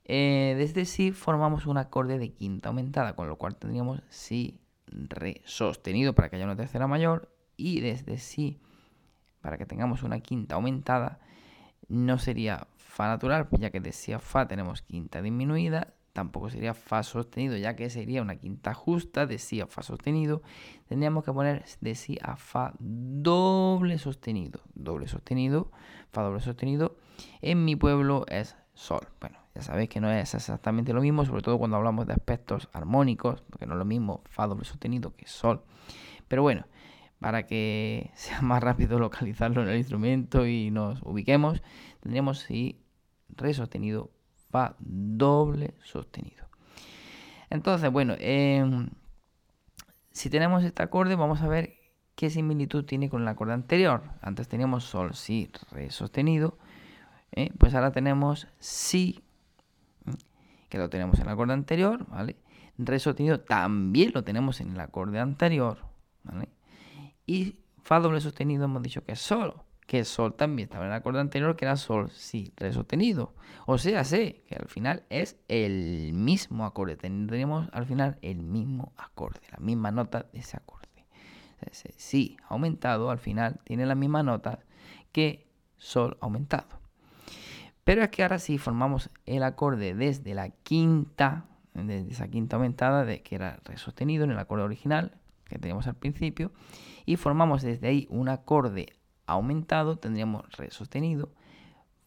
Eh, 0.06 0.56
desde 0.58 0.86
Si 0.86 1.12
formamos 1.12 1.66
un 1.66 1.78
acorde 1.78 2.20
de 2.20 2.34
quinta 2.34 2.70
aumentada, 2.70 3.16
con 3.16 3.28
lo 3.28 3.38
cual 3.38 3.56
tendríamos 3.56 4.04
Si, 4.10 4.60
Re 4.92 5.42
sostenido 5.46 6.14
para 6.14 6.30
que 6.30 6.36
haya 6.36 6.46
una 6.46 6.56
tercera 6.56 6.88
mayor, 6.88 7.34
y 7.58 7.80
desde 7.80 8.18
Si, 8.18 8.60
para 9.42 9.58
que 9.58 9.66
tengamos 9.66 10.04
una 10.04 10.20
quinta 10.20 10.56
aumentada, 10.56 11.20
no 11.90 12.18
sería 12.18 12.68
Fa 12.78 13.08
natural, 13.08 13.48
ya 13.52 13.70
que 13.70 13.80
de 13.80 13.92
Si 13.92 14.14
a 14.14 14.20
Fa 14.20 14.48
tenemos 14.48 14.82
quinta 14.82 15.22
disminuida, 15.22 15.94
tampoco 16.14 16.50
sería 16.50 16.74
Fa 16.74 17.04
sostenido, 17.04 17.58
ya 17.58 17.76
que 17.76 17.90
sería 17.90 18.22
una 18.22 18.36
quinta 18.36 18.74
justa 18.74 19.26
de 19.26 19.38
Si 19.38 19.62
a 19.62 19.68
Fa 19.68 19.84
sostenido. 19.84 20.42
Tendríamos 20.88 21.24
que 21.24 21.34
poner 21.34 21.66
de 21.82 21.96
Si 21.96 22.18
a 22.22 22.36
Fa 22.36 22.74
doble 22.80 23.98
sostenido. 23.98 24.62
Doble 24.74 25.08
sostenido, 25.08 25.72
Fa 26.12 26.22
doble 26.22 26.42
sostenido. 26.42 26.96
En 27.42 27.66
mi 27.66 27.76
pueblo 27.76 28.26
es 28.28 28.56
Sol. 28.74 29.08
Bueno, 29.20 29.38
ya 29.56 29.62
sabéis 29.62 29.90
que 29.90 30.00
no 30.00 30.12
es 30.12 30.34
exactamente 30.34 30.94
lo 30.94 31.02
mismo, 31.02 31.26
sobre 31.26 31.42
todo 31.42 31.58
cuando 31.58 31.78
hablamos 31.78 32.08
de 32.08 32.14
aspectos 32.14 32.70
armónicos, 32.74 33.42
porque 33.50 33.66
no 33.66 33.74
es 33.74 33.80
lo 33.80 33.86
mismo 33.86 34.22
Fa 34.26 34.48
doble 34.48 34.66
sostenido 34.66 35.16
que 35.16 35.28
Sol. 35.28 35.64
Pero 36.28 36.44
bueno, 36.44 36.66
para 37.20 37.46
que 37.46 38.12
sea 38.16 38.42
más 38.42 38.64
rápido 38.64 39.00
localizarlo 39.00 39.64
en 39.64 39.70
el 39.70 39.78
instrumento 39.78 40.46
y 40.46 40.72
nos 40.72 41.02
ubiquemos, 41.04 41.62
tendríamos 42.02 42.40
Si 42.40 42.82
Re 43.30 43.54
sostenido, 43.54 44.12
Fa 44.52 44.76
doble 44.80 45.76
sostenido. 45.84 46.48
Entonces, 47.52 47.92
bueno, 47.92 48.16
em, 48.18 48.90
si 50.12 50.30
tenemos 50.30 50.64
este 50.64 50.82
acorde, 50.82 51.16
vamos 51.16 51.42
a 51.42 51.48
ver 51.48 51.76
qué 52.16 52.30
similitud 52.30 52.84
tiene 52.86 53.10
con 53.10 53.22
el 53.22 53.28
acorde 53.28 53.54
anterior. 53.54 54.04
Antes 54.22 54.48
teníamos 54.48 54.84
Sol, 54.84 55.14
Si, 55.14 55.52
Re 55.72 55.92
sostenido. 55.92 56.58
¿eh? 57.32 57.52
Pues 57.58 57.76
ahora 57.76 57.92
tenemos 57.92 58.48
Si, 58.60 59.24
que 60.70 60.78
lo 60.78 60.90
tenemos 60.90 61.20
en 61.20 61.26
el 61.28 61.30
acorde 61.30 61.54
anterior, 61.54 62.08
¿vale? 62.10 62.36
Re 62.78 63.00
sostenido 63.00 63.40
también 63.40 64.12
lo 64.14 64.24
tenemos 64.24 64.62
en 64.62 64.72
el 64.72 64.80
acorde 64.80 65.20
anterior, 65.20 65.80
¿vale? 66.24 66.50
Y 67.30 67.60
Fa 67.84 68.00
doble 68.00 68.22
sostenido 68.22 68.66
hemos 68.66 68.82
dicho 68.82 69.04
que 69.04 69.12
es 69.12 69.20
solo 69.20 69.64
que 69.86 70.04
Sol 70.04 70.34
también 70.34 70.66
estaba 70.68 70.86
en 70.86 70.92
el 70.92 70.98
acorde 70.98 71.20
anterior, 71.20 71.56
que 71.56 71.66
era 71.66 71.76
Sol, 71.76 72.10
sí, 72.10 72.52
Re 72.58 72.74
sostenido. 72.74 73.36
O 73.68 73.78
sea, 73.78 74.04
sé 74.04 74.42
que 74.48 74.56
al 74.56 74.68
final 74.68 75.04
es 75.12 75.38
el 75.48 76.12
mismo 76.14 76.66
acorde. 76.66 76.96
Tendremos 76.96 77.70
al 77.72 77.86
final 77.86 78.18
el 78.24 78.42
mismo 78.42 78.94
acorde, 78.98 79.42
la 79.52 79.60
misma 79.60 79.92
nota 79.92 80.26
de 80.34 80.40
ese 80.40 80.58
acorde. 80.58 80.88
Si 81.98 82.36
aumentado 82.48 83.12
al 83.12 83.20
final 83.20 83.60
tiene 83.64 83.86
la 83.86 83.94
misma 83.94 84.24
nota 84.24 84.62
que 85.12 85.48
Sol 85.78 86.18
aumentado. 86.22 86.80
Pero 87.84 88.02
es 88.02 88.10
que 88.10 88.24
ahora 88.24 88.40
si 88.40 88.58
formamos 88.58 89.12
el 89.28 89.44
acorde 89.44 89.94
desde 89.94 90.34
la 90.34 90.50
quinta, 90.50 91.46
desde 91.76 92.12
esa 92.12 92.28
quinta 92.28 92.56
aumentada, 92.56 93.06
de, 93.06 93.22
que 93.22 93.36
era 93.36 93.60
Re 93.66 93.78
sostenido 93.78 94.24
en 94.24 94.32
el 94.32 94.40
acorde 94.40 94.64
original 94.64 95.20
que 95.50 95.60
teníamos 95.60 95.88
al 95.88 95.96
principio, 95.96 96.52
y 97.06 97.18
formamos 97.18 97.62
desde 97.62 97.88
ahí 97.88 98.08
un 98.10 98.30
acorde 98.30 98.88
aumentado, 99.26 99.98
tendríamos 99.98 100.46
re 100.58 100.72
sostenido. 100.72 101.30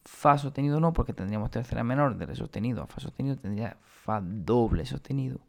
Fa 0.05 0.37
sostenido 0.37 0.79
no, 0.79 0.91
porque 0.93 1.13
tendríamos 1.13 1.51
tercera 1.51 1.83
menor 1.83 2.17
de 2.17 2.25
re 2.25 2.35
sostenido 2.35 2.83
a 2.83 2.87
fa 2.87 2.99
sostenido, 2.99 3.37
tendría 3.37 3.77
fa 3.83 4.21
doble 4.21 4.85
sostenido. 4.85 5.39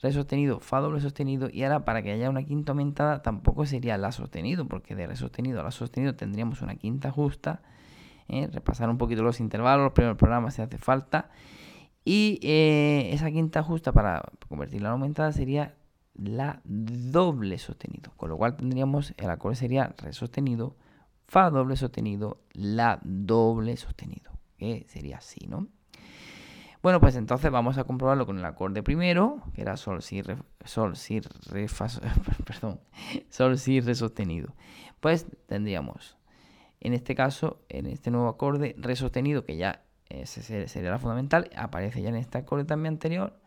Re 0.00 0.12
sostenido, 0.12 0.60
fa 0.60 0.80
doble 0.80 1.00
sostenido. 1.00 1.48
Y 1.52 1.64
ahora 1.64 1.84
para 1.84 2.02
que 2.02 2.12
haya 2.12 2.30
una 2.30 2.44
quinta 2.44 2.72
aumentada 2.72 3.22
tampoco 3.22 3.66
sería 3.66 3.98
la 3.98 4.12
sostenido, 4.12 4.66
porque 4.66 4.94
de 4.94 5.06
re 5.06 5.16
sostenido 5.16 5.60
a 5.60 5.64
la 5.64 5.70
sostenido 5.70 6.14
tendríamos 6.14 6.62
una 6.62 6.76
quinta 6.76 7.10
justa. 7.10 7.62
¿eh? 8.28 8.48
Repasar 8.52 8.88
un 8.88 8.98
poquito 8.98 9.22
los 9.22 9.40
intervalos, 9.40 9.84
los 9.84 9.92
primeros 9.92 10.18
programas 10.18 10.54
si 10.54 10.62
hace 10.62 10.78
falta. 10.78 11.30
Y 12.04 12.38
eh, 12.42 13.10
esa 13.12 13.30
quinta 13.30 13.62
justa 13.62 13.92
para 13.92 14.22
convertirla 14.48 14.88
en 14.88 14.92
aumentada 14.92 15.32
sería 15.32 15.74
la 16.14 16.60
doble 16.64 17.58
sostenido. 17.58 18.12
Con 18.16 18.30
lo 18.30 18.36
cual 18.36 18.56
tendríamos, 18.56 19.14
el 19.16 19.30
acorde 19.30 19.56
sería 19.56 19.94
re 19.98 20.12
sostenido, 20.12 20.76
Fa 21.26 21.50
doble 21.50 21.76
sostenido, 21.76 22.42
La 22.52 23.00
doble 23.02 23.76
sostenido, 23.76 24.32
que 24.58 24.84
sería 24.88 25.16
así, 25.18 25.46
¿no? 25.48 25.68
Bueno, 26.82 27.00
pues 27.00 27.16
entonces 27.16 27.50
vamos 27.50 27.78
a 27.78 27.84
comprobarlo 27.84 28.26
con 28.26 28.38
el 28.38 28.44
acorde 28.44 28.82
primero, 28.82 29.42
que 29.54 29.62
era 29.62 29.78
Sol, 29.78 30.02
Si, 30.02 30.20
Re, 30.20 30.36
Sol, 30.66 30.96
Si, 30.96 31.22
perdón, 32.44 32.80
Sol, 33.30 33.56
Si, 33.56 33.80
Re 33.80 33.94
sostenido. 33.94 34.54
Pues 35.00 35.26
tendríamos, 35.46 36.18
en 36.80 36.92
este 36.92 37.14
caso, 37.14 37.62
en 37.70 37.86
este 37.86 38.10
nuevo 38.10 38.28
acorde, 38.28 38.74
Re 38.76 38.96
sostenido, 38.96 39.46
que 39.46 39.56
ya 39.56 39.82
sería 40.24 40.90
la 40.90 40.98
fundamental, 40.98 41.50
aparece 41.56 42.02
ya 42.02 42.10
en 42.10 42.16
este 42.16 42.36
acorde 42.36 42.64
también 42.64 42.94
anterior, 42.94 43.40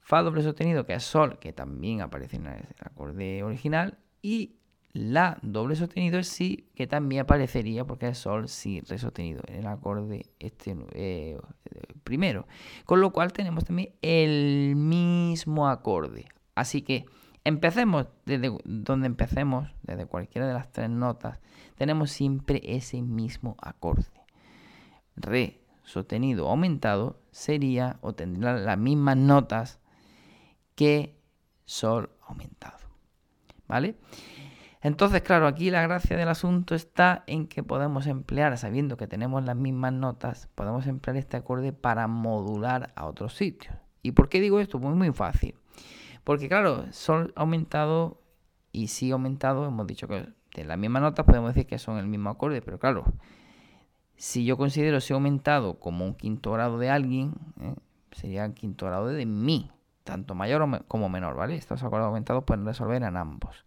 Fa 0.00 0.22
doble 0.22 0.42
sostenido, 0.42 0.86
que 0.86 0.94
es 0.94 1.02
Sol, 1.02 1.38
que 1.38 1.52
también 1.52 2.00
aparece 2.00 2.36
en 2.36 2.46
el 2.46 2.64
acorde 2.80 3.42
original, 3.42 3.98
y 4.22 4.58
la 4.92 5.38
doble 5.42 5.76
sostenido 5.76 6.18
es 6.18 6.28
Si, 6.28 6.68
que 6.74 6.86
también 6.86 7.22
aparecería 7.22 7.84
porque 7.84 8.08
es 8.08 8.18
Sol, 8.18 8.48
Si, 8.48 8.80
Re 8.80 8.98
sostenido 8.98 9.42
en 9.46 9.56
el 9.56 9.66
acorde 9.66 10.26
este, 10.38 10.76
eh, 10.92 11.38
primero. 12.04 12.46
Con 12.84 13.00
lo 13.00 13.12
cual 13.12 13.32
tenemos 13.32 13.64
también 13.64 13.90
el 14.02 14.74
mismo 14.76 15.68
acorde. 15.68 16.26
Así 16.54 16.82
que 16.82 17.04
empecemos 17.44 18.06
desde 18.24 18.56
donde 18.64 19.06
empecemos, 19.06 19.70
desde 19.82 20.06
cualquiera 20.06 20.48
de 20.48 20.54
las 20.54 20.72
tres 20.72 20.90
notas, 20.90 21.38
tenemos 21.76 22.10
siempre 22.10 22.60
ese 22.64 23.02
mismo 23.02 23.56
acorde. 23.60 24.06
Re 25.16 25.60
sostenido 25.84 26.48
aumentado 26.48 27.20
sería 27.30 27.98
o 28.00 28.14
tendrá 28.14 28.58
las 28.58 28.78
mismas 28.78 29.16
notas 29.16 29.80
que 30.78 31.18
Sol 31.64 32.08
aumentado. 32.24 32.78
¿Vale? 33.66 33.96
Entonces, 34.80 35.22
claro, 35.22 35.48
aquí 35.48 35.70
la 35.70 35.82
gracia 35.82 36.16
del 36.16 36.28
asunto 36.28 36.76
está 36.76 37.24
en 37.26 37.48
que 37.48 37.64
podemos 37.64 38.06
emplear, 38.06 38.56
sabiendo 38.56 38.96
que 38.96 39.08
tenemos 39.08 39.44
las 39.44 39.56
mismas 39.56 39.92
notas, 39.92 40.48
podemos 40.54 40.86
emplear 40.86 41.16
este 41.16 41.36
acorde 41.36 41.72
para 41.72 42.06
modular 42.06 42.92
a 42.94 43.06
otros 43.06 43.34
sitios. 43.34 43.74
¿Y 44.02 44.12
por 44.12 44.28
qué 44.28 44.40
digo 44.40 44.60
esto? 44.60 44.80
Pues 44.80 44.94
muy 44.94 45.12
fácil. 45.12 45.56
Porque 46.22 46.48
claro, 46.48 46.86
sol 46.92 47.32
aumentado 47.34 48.22
y 48.70 48.86
si 48.86 49.10
aumentado, 49.10 49.66
hemos 49.66 49.86
dicho 49.88 50.06
que 50.06 50.28
de 50.54 50.64
las 50.64 50.78
mismas 50.78 51.02
notas 51.02 51.26
podemos 51.26 51.54
decir 51.54 51.66
que 51.66 51.80
son 51.80 51.98
el 51.98 52.06
mismo 52.06 52.30
acorde, 52.30 52.62
pero 52.62 52.78
claro, 52.78 53.04
si 54.14 54.44
yo 54.44 54.56
considero 54.56 55.00
si 55.00 55.12
aumentado 55.12 55.80
como 55.80 56.04
un 56.04 56.14
quinto 56.14 56.52
grado 56.52 56.78
de 56.78 56.88
alguien, 56.88 57.34
¿eh? 57.60 57.74
sería 58.12 58.44
el 58.44 58.54
quinto 58.54 58.86
grado 58.86 59.08
de 59.08 59.26
mi, 59.26 59.70
tanto 60.08 60.34
mayor 60.34 60.84
como 60.88 61.10
menor, 61.10 61.36
¿vale? 61.36 61.54
Estos 61.54 61.82
acordes 61.82 62.06
aumentados 62.06 62.44
pueden 62.44 62.64
resolver 62.64 63.02
en 63.02 63.16
ambos. 63.16 63.66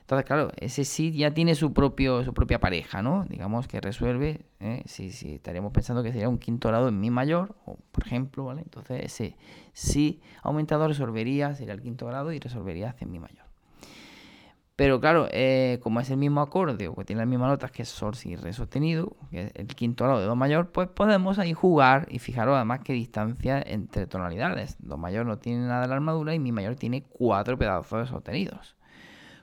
Entonces, 0.00 0.24
claro, 0.24 0.52
ese 0.56 0.84
sí 0.84 1.12
ya 1.12 1.32
tiene 1.32 1.54
su 1.54 1.72
propio 1.74 2.24
su 2.24 2.32
propia 2.32 2.60
pareja, 2.60 3.02
¿no? 3.02 3.26
Digamos 3.28 3.66
que 3.68 3.80
resuelve, 3.80 4.46
¿eh? 4.60 4.82
si, 4.86 5.10
si 5.10 5.34
estaríamos 5.34 5.72
pensando 5.72 6.02
que 6.02 6.12
sería 6.12 6.28
un 6.28 6.38
quinto 6.38 6.68
grado 6.68 6.88
en 6.88 6.98
mi 6.98 7.10
mayor, 7.10 7.56
por 7.64 8.06
ejemplo, 8.06 8.44
¿vale? 8.44 8.62
Entonces 8.62 9.04
ese 9.04 9.36
sí 9.72 10.22
aumentado 10.42 10.88
resolvería, 10.88 11.54
sería 11.54 11.74
el 11.74 11.82
quinto 11.82 12.06
grado 12.06 12.32
y 12.32 12.38
resolvería 12.38 12.90
hacia 12.90 13.06
mi 13.06 13.18
mayor. 13.18 13.45
Pero 14.76 15.00
claro, 15.00 15.26
eh, 15.30 15.78
como 15.82 16.00
es 16.00 16.10
el 16.10 16.18
mismo 16.18 16.42
acorde 16.42 16.88
o 16.88 16.94
que 16.94 17.04
tiene 17.06 17.20
las 17.20 17.28
mismas 17.28 17.48
notas 17.48 17.70
que 17.70 17.86
sol, 17.86 18.14
si, 18.14 18.36
re 18.36 18.52
sostenido, 18.52 19.16
que 19.30 19.44
es 19.44 19.52
el 19.54 19.68
quinto 19.68 20.04
grado 20.04 20.20
de 20.20 20.26
do 20.26 20.36
mayor, 20.36 20.70
pues 20.70 20.88
podemos 20.88 21.38
ahí 21.38 21.54
jugar 21.54 22.06
y 22.10 22.18
fijaros 22.18 22.56
además 22.56 22.80
qué 22.84 22.92
distancia 22.92 23.62
entre 23.66 24.06
tonalidades. 24.06 24.76
Do 24.78 24.98
mayor 24.98 25.24
no 25.24 25.38
tiene 25.38 25.66
nada 25.66 25.82
de 25.82 25.88
la 25.88 25.94
armadura 25.94 26.34
y 26.34 26.38
mi 26.38 26.52
mayor 26.52 26.76
tiene 26.76 27.04
cuatro 27.04 27.56
pedazos 27.56 28.00
de 28.00 28.06
sostenidos. 28.06 28.76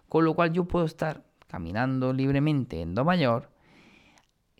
Con 0.07 0.23
lo 0.23 0.35
cual 0.35 0.53
yo 0.53 0.65
puedo 0.65 0.85
estar 0.85 1.23
caminando 1.47 2.13
libremente 2.13 2.81
en 2.81 2.93
Do 2.93 3.03
mayor, 3.03 3.49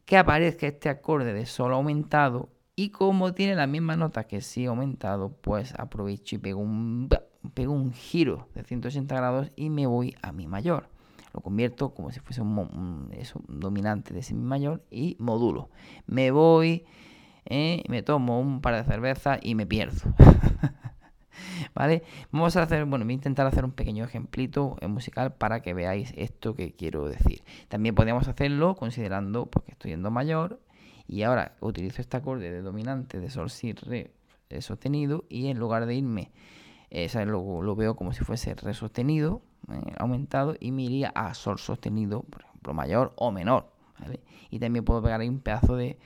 que 0.06 0.18
aparezca 0.18 0.66
este 0.66 0.90
acorde 0.90 1.34
de 1.34 1.46
Sol 1.46 1.72
aumentado 1.72 2.50
y 2.76 2.90
como 2.90 3.34
tiene 3.36 3.56
la 3.56 3.68
misma 3.68 3.96
nota 3.96 4.24
que 4.26 4.42
Si 4.42 4.66
aumentado, 4.66 5.38
pues 5.42 5.76
aprovecho 5.78 6.36
y 6.36 6.40
pego 6.40 6.62
un, 6.62 7.10
pego 7.54 7.74
un 7.74 7.94
giro 7.94 8.48
de 8.56 8.64
180 8.64 9.16
grados 9.16 9.52
y 9.56 9.70
me 9.70 9.88
voy 9.88 10.16
a 10.22 10.32
Mi 10.32 10.48
mayor. 10.48 10.88
Lo 11.34 11.42
convierto 11.42 11.94
como 11.96 12.12
si 12.12 12.20
fuese 12.20 12.42
un, 12.42 13.10
dominante 13.48 14.14
de 14.14 14.22
Si 14.22 14.36
mayor 14.36 14.84
y 14.92 15.16
modulo. 15.20 15.70
Me 16.06 16.30
voy, 16.30 16.86
eh, 17.46 17.84
me 17.90 18.04
tomo 18.04 18.40
un 18.40 18.62
par 18.62 18.76
de 18.76 18.84
cervezas 18.84 19.40
y 19.42 19.56
me 19.56 19.66
pierdo. 19.66 20.14
¿Vale? 21.74 22.04
Vamos 22.32 22.56
a 22.56 22.62
hacer, 22.62 22.86
bueno, 22.86 23.06
voy 23.06 23.14
a 23.14 23.16
intentar 23.16 23.48
hacer 23.48 23.66
un 23.66 23.72
pequeño 23.72 24.04
ejemplito 24.04 24.78
musical 24.88 25.34
para 25.34 25.62
que 25.62 25.74
veáis 25.74 26.14
esto 26.16 26.56
que 26.56 26.74
quiero 26.74 27.08
decir. 27.08 27.44
También 27.68 27.96
podríamos 27.96 28.28
hacerlo 28.28 28.76
considerando 28.76 29.48
porque 29.48 29.72
estoy 29.72 29.94
en 29.94 30.04
Do 30.04 30.12
mayor 30.12 30.60
Y 31.08 31.24
ahora 31.24 31.56
utilizo 31.62 32.02
este 32.02 32.18
acorde 32.18 32.52
de 32.52 32.62
dominante 32.62 33.20
de 33.20 33.32
sol, 33.32 33.50
si, 33.50 33.74
re 33.74 34.12
sostenido 34.60 35.26
y 35.30 35.48
en 35.48 35.58
lugar 35.58 35.88
de 35.88 35.96
irme, 35.96 36.32
eh, 36.94 37.26
lo, 37.26 37.76
veo 37.76 37.96
como 37.96 38.14
si 38.14 38.24
fuese 38.24 38.54
re 38.54 38.76
sostenido, 38.76 39.42
eh, 39.72 39.94
aumentado 39.98 40.56
y 40.60 40.72
me 40.72 40.84
iría 40.84 41.10
a 41.10 41.34
sol 41.34 41.58
sostenido, 41.58 42.22
por 42.22 42.44
ejemplo, 42.44 42.74
mayor 42.74 43.14
o 43.16 43.32
menor. 43.32 43.66
Y 44.52 44.60
también 44.60 44.86
puedo 44.86 45.02
pegar 45.02 45.20
ahí 45.22 45.28
un 45.30 45.40
pedazo 45.40 45.76
de 45.76 45.98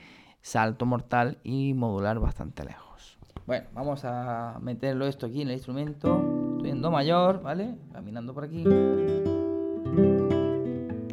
salto 0.41 0.85
mortal 0.85 1.39
y 1.43 1.73
modular 1.73 2.19
bastante 2.19 2.63
lejos. 2.63 3.17
Bueno, 3.45 3.67
vamos 3.73 4.05
a 4.05 4.59
meterlo 4.61 5.07
esto 5.07 5.25
aquí 5.25 5.41
en 5.41 5.49
el 5.49 5.55
instrumento. 5.55 6.55
Estoy 6.55 6.69
en 6.69 6.81
do 6.81 6.89
mayor, 6.89 7.41
¿vale? 7.41 7.75
Caminando 7.91 8.33
por 8.33 8.45
aquí. 8.45 8.63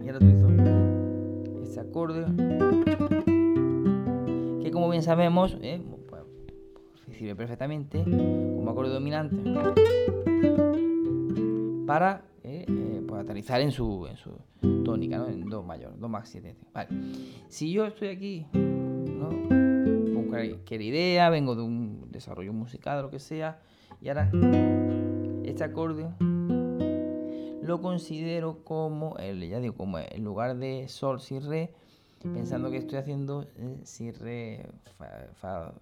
Y 0.05 0.09
ahora 0.09 0.19
utilizo 0.19 0.49
este 1.63 1.81
acorde. 1.81 2.27
Que 4.63 4.71
como 4.71 4.89
bien 4.89 5.03
sabemos, 5.03 5.59
eh, 5.63 5.83
sirve 7.25 7.37
perfectamente 7.37 8.05
como 8.05 8.71
acorde 8.71 8.91
dominante 8.91 9.35
para 11.87 12.23
eh, 12.43 12.67
eh, 12.69 13.03
pues, 13.09 13.23
aterrizar 13.23 13.63
en 13.63 13.73
su, 13.73 14.07
en 14.07 14.17
su 14.19 14.31
tónica, 14.85 15.17
¿no? 15.17 15.29
en 15.29 15.49
do 15.49 15.63
mayor, 15.63 15.99
do 15.99 16.07
max 16.07 16.29
7. 16.33 16.55
Vale. 16.75 16.89
Si 17.49 17.73
yo 17.73 17.87
estoy 17.87 18.09
aquí 18.09 18.47
con 18.53 20.27
cualquier 20.29 20.83
idea, 20.83 21.31
vengo 21.31 21.57
de 21.57 21.63
un 21.63 22.11
desarrollo 22.11 22.53
musical, 22.53 23.01
lo 23.01 23.11
que 23.11 23.19
sea, 23.19 23.59
y 24.03 24.09
ahora 24.09 24.31
este 25.45 25.65
acorde 25.65 26.11
lo 27.63 27.81
considero 27.81 28.63
como, 28.65 29.17
el, 29.17 29.49
ya 29.49 29.61
digo, 29.61 29.75
como 29.77 29.99
en 29.99 30.25
lugar 30.25 30.59
de 30.59 30.89
sol, 30.89 31.23
si, 31.23 31.39
re, 31.39 31.73
pensando 32.23 32.71
que 32.71 32.77
estoy 32.77 32.99
haciendo 32.99 33.47
eh, 33.57 33.81
si, 33.85 34.11
re, 34.11 34.67
fa, 35.37 35.73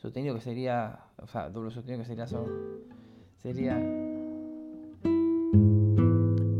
sostenido, 0.00 0.34
que 0.34 0.40
sería, 0.40 0.98
o 1.22 1.26
sea, 1.26 1.50
doble 1.50 1.70
sostenido, 1.70 2.02
que 2.02 2.08
sería 2.08 2.26
sol, 2.26 2.84
sería 3.36 3.78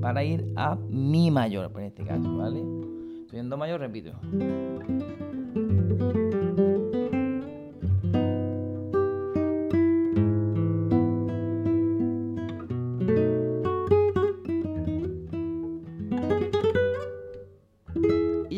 para 0.00 0.24
ir 0.24 0.52
a 0.56 0.76
mi 0.76 1.30
mayor, 1.30 1.70
en 1.76 1.84
este 1.84 2.04
caso, 2.04 2.36
¿vale? 2.36 2.62
Estoy 3.22 3.40
en 3.40 3.48
do 3.48 3.56
mayor, 3.56 3.80
repito. 3.80 4.12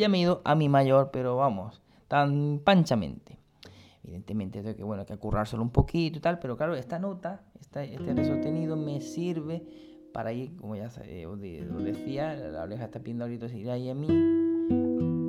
ya 0.03 0.09
me 0.09 0.19
he 0.19 0.23
ido 0.23 0.43
a 0.45 0.57
mi 0.57 0.69
mayor, 0.69 1.11
pero 1.13 1.37
vamos, 1.37 1.81
tan 2.09 2.61
panchamente. 2.65 3.42
Evidentemente 4.33 4.63
tengo 4.63 4.77
que, 4.77 4.85
bueno, 4.85 5.05
que 5.05 5.17
currárselo 5.17 5.63
un 5.63 5.71
poquito 5.71 6.19
y 6.19 6.21
tal, 6.21 6.39
pero 6.39 6.57
claro, 6.57 6.75
esta 6.75 6.99
nota, 6.99 7.43
este 7.61 7.97
re 7.99 8.25
sostenido 8.25 8.77
me 8.77 9.01
sirve 9.01 9.63
para 10.13 10.33
ir, 10.33 10.57
como 10.57 10.75
ya 10.75 10.91
eh, 11.05 11.27
os, 11.27 11.39
decía, 11.41 12.35
la 12.35 12.63
oreja 12.63 12.85
está 12.85 13.01
pidiendo 13.01 13.25
ahorita 13.25 13.47
ir 13.47 13.71
ahí 13.71 13.91
a 13.91 13.95
mí, 13.95 14.09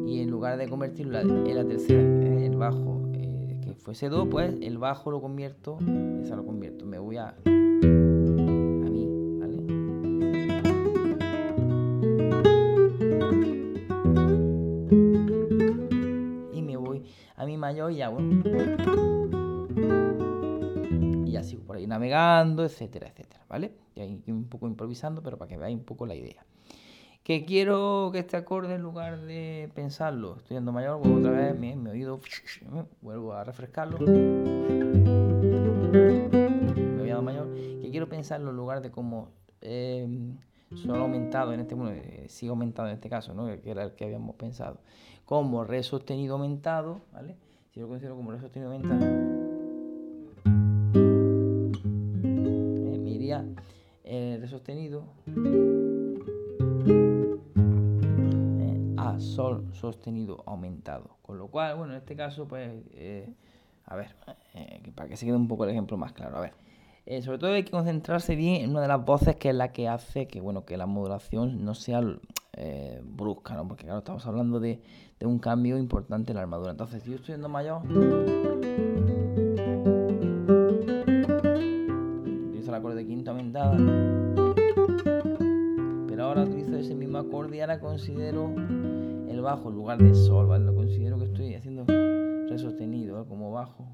y 0.08 0.22
en 0.22 0.30
lugar 0.30 0.58
de 0.58 0.70
convertirlo 0.70 1.20
en 1.20 1.56
la 1.56 1.66
tercera, 1.66 2.00
el 2.00 2.56
bajo, 2.56 3.02
eh, 3.14 3.60
que 3.62 3.74
fuese 3.76 4.10
do, 4.10 4.30
pues 4.30 4.56
el 4.62 4.78
bajo 4.78 5.12
lo 5.12 5.22
convierto, 5.22 5.80
esa 6.22 6.36
lo 6.36 6.46
convierto, 6.46 6.86
me 6.86 7.00
voy 7.00 7.18
a 7.18 7.36
mayor 17.58 17.92
y 17.92 17.98
ya, 17.98 18.10
bueno. 18.10 18.44
Y 21.26 21.32
ya 21.32 21.44
sigo 21.44 21.64
por 21.64 21.78
ahí 21.78 21.88
navegando, 21.88 22.64
etcétera, 22.64 23.08
etcétera, 23.08 23.46
¿vale? 23.48 23.74
Y 23.96 24.32
un 24.32 24.46
poco 24.46 24.68
improvisando, 24.68 25.22
pero 25.22 25.38
para 25.38 25.50
que 25.50 25.58
veáis 25.58 25.78
un 25.78 25.84
poco 25.84 26.06
la 26.06 26.16
idea. 26.16 26.46
Que 27.24 27.46
quiero 27.46 28.10
que 28.12 28.20
este 28.20 28.36
acorde, 28.36 28.76
en 28.76 28.82
lugar 28.82 29.22
de 29.22 29.72
pensarlo 29.74 30.36
estudiando 30.36 30.74
mayor, 30.74 31.00
vuelvo 31.00 31.20
otra 31.20 31.32
vez, 31.32 31.58
mi, 31.58 31.74
mi 31.76 31.90
oído, 31.90 32.20
vuelvo 33.02 33.34
a 33.34 33.44
refrescarlo. 33.46 33.98
Me 36.80 37.12
a 37.12 37.22
mayor. 37.22 37.54
Que 37.54 37.90
quiero 37.92 38.10
pensarlo 38.10 38.50
en 38.50 38.58
lugar 38.58 38.82
de 38.82 38.92
como 38.92 39.30
eh, 39.62 40.06
solo 40.76 41.02
aumentado 41.04 41.54
en 41.54 41.60
este, 41.62 41.76
bueno, 41.76 41.92
eh, 41.92 42.26
sigue 42.30 42.50
aumentado 42.50 42.88
en 42.88 42.96
este 42.96 43.10
caso, 43.10 43.34
¿no? 43.34 43.46
Que 43.62 43.72
era 43.72 43.84
el 43.84 43.92
que 43.94 44.06
habíamos 44.06 44.36
pensado. 44.36 44.80
Como 45.26 45.64
re 45.64 45.84
sostenido 45.84 46.36
aumentado, 46.36 47.02
¿vale? 47.14 47.36
si 47.74 47.80
lo 47.80 47.88
considero 47.88 48.16
como 48.16 48.32
re 48.32 48.40
sostenido 48.40 48.70
venta, 48.70 49.00
eh, 52.94 53.00
me 53.02 53.10
iría 53.10 53.44
eh, 54.04 54.38
re 54.40 54.48
sostenido 54.48 55.06
eh, 58.60 58.94
a 58.98 59.20
sol 59.20 59.66
sostenido 59.74 60.44
aumentado. 60.46 61.18
Con 61.24 61.40
lo 61.40 61.48
cual, 61.48 61.78
bueno, 61.78 61.94
en 61.94 62.00
este 62.00 62.16
caso, 62.16 62.48
pues, 62.48 62.72
a 63.86 63.96
ver, 63.96 64.16
para 64.94 65.10
que 65.10 65.18
se 65.18 65.26
quede 65.26 65.36
un 65.36 65.48
poco 65.48 65.64
el 65.64 65.72
ejemplo 65.72 65.98
más 65.98 66.14
claro, 66.14 66.38
a 66.38 66.42
ver. 66.42 66.54
Sobre 67.22 67.38
todo 67.38 67.52
hay 67.54 67.64
que 67.64 67.72
concentrarse 67.72 68.36
bien 68.36 68.62
en 68.62 68.70
una 68.72 68.82
de 68.82 68.88
las 68.88 69.04
voces 69.04 69.36
que 69.36 69.50
es 69.50 69.56
la 69.56 69.74
que 69.74 69.88
hace 69.88 70.28
que 70.28 70.40
bueno 70.40 70.66
que 70.66 70.78
la 70.78 70.86
modulación 70.86 71.66
no 71.66 71.76
sea 71.76 72.02
brusca, 73.04 73.56
¿no? 73.56 73.68
Porque 73.68 73.84
claro, 73.86 74.00
estamos 74.00 74.26
hablando 74.26 74.60
de, 74.60 74.82
un 75.24 75.40
cambio 75.40 75.78
importante 75.78 76.32
en 76.32 76.36
la 76.36 76.42
armadura. 76.42 76.72
Entonces, 76.72 77.02
si 77.02 77.12
yo 77.12 77.16
estoy 77.16 77.36
yendo 77.36 77.48
mayor, 77.48 77.82
utilizo 82.50 82.70
el 82.70 82.76
acorde 82.76 82.96
de 82.98 83.08
quinta 83.08 83.32
aumentada, 83.32 83.78
pero 86.08 86.26
ahora 86.26 86.44
utilizo 86.44 86.76
ese 86.76 86.94
mismo 86.94 87.20
acorde 87.20 87.56
y 87.56 87.62
ahora 87.62 87.80
considero 87.80 88.54
el 89.30 89.40
bajo 89.42 89.70
en 89.70 89.76
lugar 89.76 89.98
de 89.98 90.14
sol, 90.14 90.48
¿vale? 90.48 90.66
Lo 90.66 90.76
considero 90.76 91.18
que 91.18 91.26
estoy 91.26 91.56
haciendo 91.56 91.86
re 91.86 92.58
sostenido, 92.58 93.26
como 93.26 93.52
bajo. 93.54 93.88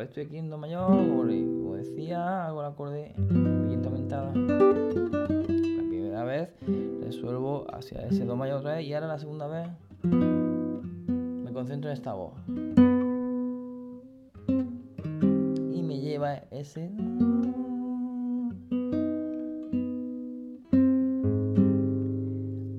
Estoy 0.00 0.24
aquí 0.24 0.38
en 0.38 0.50
Do 0.50 0.58
mayor, 0.58 0.86
como 0.86 1.74
decía, 1.74 2.46
hago 2.46 2.60
el 2.60 2.66
acorde 2.66 3.12
quinta 3.68 3.88
aumentada. 3.88 4.32
La 4.34 5.88
primera 5.88 6.24
vez 6.24 6.50
resuelvo 7.00 7.66
hacia 7.72 8.06
ese 8.06 8.24
Do 8.24 8.36
mayor 8.36 8.58
otra 8.58 8.76
vez 8.76 8.86
y 8.86 8.94
ahora 8.94 9.08
la 9.08 9.18
segunda 9.18 9.46
vez 9.46 9.68
me 10.02 11.52
concentro 11.52 11.90
en 11.90 11.96
esta 11.96 12.14
voz. 12.14 12.34
Y 15.72 15.82
me 15.82 16.00
lleva 16.00 16.42
ese... 16.50 16.90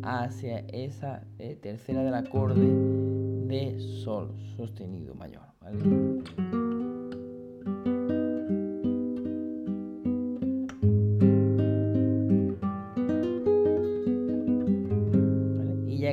hacia 0.02 0.60
esa 0.70 1.24
eh, 1.38 1.56
tercera 1.56 2.04
del 2.04 2.14
acorde 2.16 2.66
de 3.48 3.80
sol 4.04 4.32
sostenido 4.58 5.14
mayor. 5.16 5.44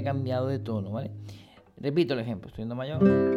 Cambiado 0.07 0.47
de 0.47 0.61
tono, 0.61 0.93
¿vale? 0.93 1.11
Repito 1.79 2.15
el 2.15 2.21
ejemplo, 2.21 2.49
estoy 2.49 2.63
en 2.63 2.77
mayor. 2.77 3.37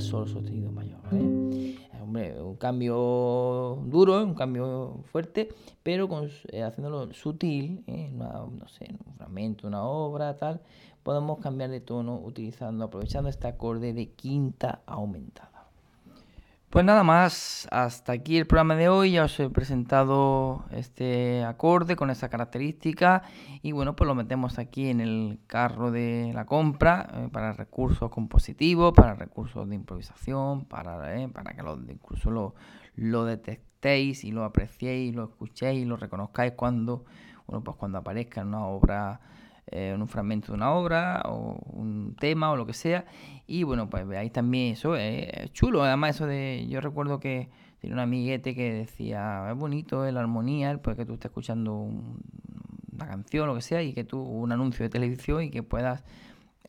sol 0.00 0.28
sostenido 0.28 0.70
mayor. 0.72 1.00
Hombre, 2.00 2.40
un 2.40 2.56
cambio 2.56 3.82
duro, 3.86 4.22
un 4.22 4.34
cambio 4.34 5.00
fuerte, 5.10 5.48
pero 5.82 6.08
con, 6.08 6.28
eh, 6.52 6.62
haciéndolo 6.62 7.12
sutil, 7.12 7.82
¿eh? 7.86 8.10
no 8.12 8.68
sé, 8.68 8.86
una 9.64 9.82
obra, 9.84 10.36
tal, 10.36 10.60
podemos 11.02 11.38
cambiar 11.38 11.70
de 11.70 11.80
tono 11.80 12.16
utilizando, 12.16 12.84
aprovechando 12.84 13.28
este 13.28 13.46
acorde 13.46 13.92
de 13.92 14.10
quinta 14.10 14.80
aumentada. 14.86 15.54
Pues 16.74 16.84
nada 16.84 17.04
más, 17.04 17.68
hasta 17.70 18.10
aquí 18.10 18.36
el 18.36 18.48
programa 18.48 18.74
de 18.74 18.88
hoy. 18.88 19.12
Ya 19.12 19.26
os 19.26 19.38
he 19.38 19.48
presentado 19.48 20.64
este 20.72 21.44
acorde 21.44 21.94
con 21.94 22.10
esa 22.10 22.28
característica 22.28 23.22
y 23.62 23.70
bueno, 23.70 23.94
pues 23.94 24.08
lo 24.08 24.16
metemos 24.16 24.58
aquí 24.58 24.88
en 24.88 25.00
el 25.00 25.38
carro 25.46 25.92
de 25.92 26.32
la 26.34 26.46
compra 26.46 27.08
eh, 27.14 27.28
para 27.30 27.52
recursos 27.52 28.10
compositivos, 28.10 28.92
para 28.92 29.14
recursos 29.14 29.68
de 29.68 29.76
improvisación, 29.76 30.64
para, 30.64 31.16
eh, 31.16 31.28
para 31.28 31.54
que 31.54 31.62
lo, 31.62 31.78
incluso 31.88 32.32
lo, 32.32 32.56
lo 32.96 33.24
detectéis 33.24 34.24
y 34.24 34.32
lo 34.32 34.42
apreciéis, 34.42 35.14
lo 35.14 35.26
escuchéis 35.26 35.80
y 35.80 35.84
lo 35.84 35.96
reconozcáis 35.96 36.54
cuando, 36.56 37.04
bueno, 37.46 37.62
pues 37.64 37.76
cuando 37.76 37.98
aparezca 37.98 38.40
en 38.40 38.48
una 38.48 38.66
obra 38.66 39.20
eh, 39.66 39.96
un 39.98 40.06
fragmento 40.06 40.52
de 40.52 40.56
una 40.56 40.72
obra 40.72 41.22
o 41.24 41.58
un 41.72 42.16
tema 42.18 42.50
o 42.50 42.56
lo 42.56 42.66
que 42.66 42.74
sea. 42.74 43.06
Y 43.46 43.62
bueno, 43.62 43.88
pues 43.88 44.06
veáis 44.06 44.32
también 44.32 44.74
eso, 44.74 44.94
es 44.96 45.52
chulo. 45.52 45.82
Además, 45.82 46.16
eso 46.16 46.26
de. 46.26 46.66
Yo 46.68 46.80
recuerdo 46.80 47.18
que 47.18 47.48
tenía 47.80 47.94
un 47.94 48.00
amiguete 48.00 48.54
que 48.54 48.72
decía: 48.72 49.50
es 49.50 49.56
bonito 49.56 50.10
la 50.10 50.20
armonía, 50.20 50.76
pues 50.82 50.96
que 50.96 51.06
tú 51.06 51.14
estés 51.14 51.30
escuchando 51.30 51.74
una 52.92 53.06
canción 53.06 53.46
lo 53.46 53.54
que 53.54 53.62
sea 53.62 53.82
y 53.82 53.92
que 53.94 54.04
tú, 54.04 54.20
un 54.22 54.52
anuncio 54.52 54.84
de 54.84 54.90
televisión 54.90 55.42
y 55.42 55.50
que 55.50 55.62
puedas 55.62 56.04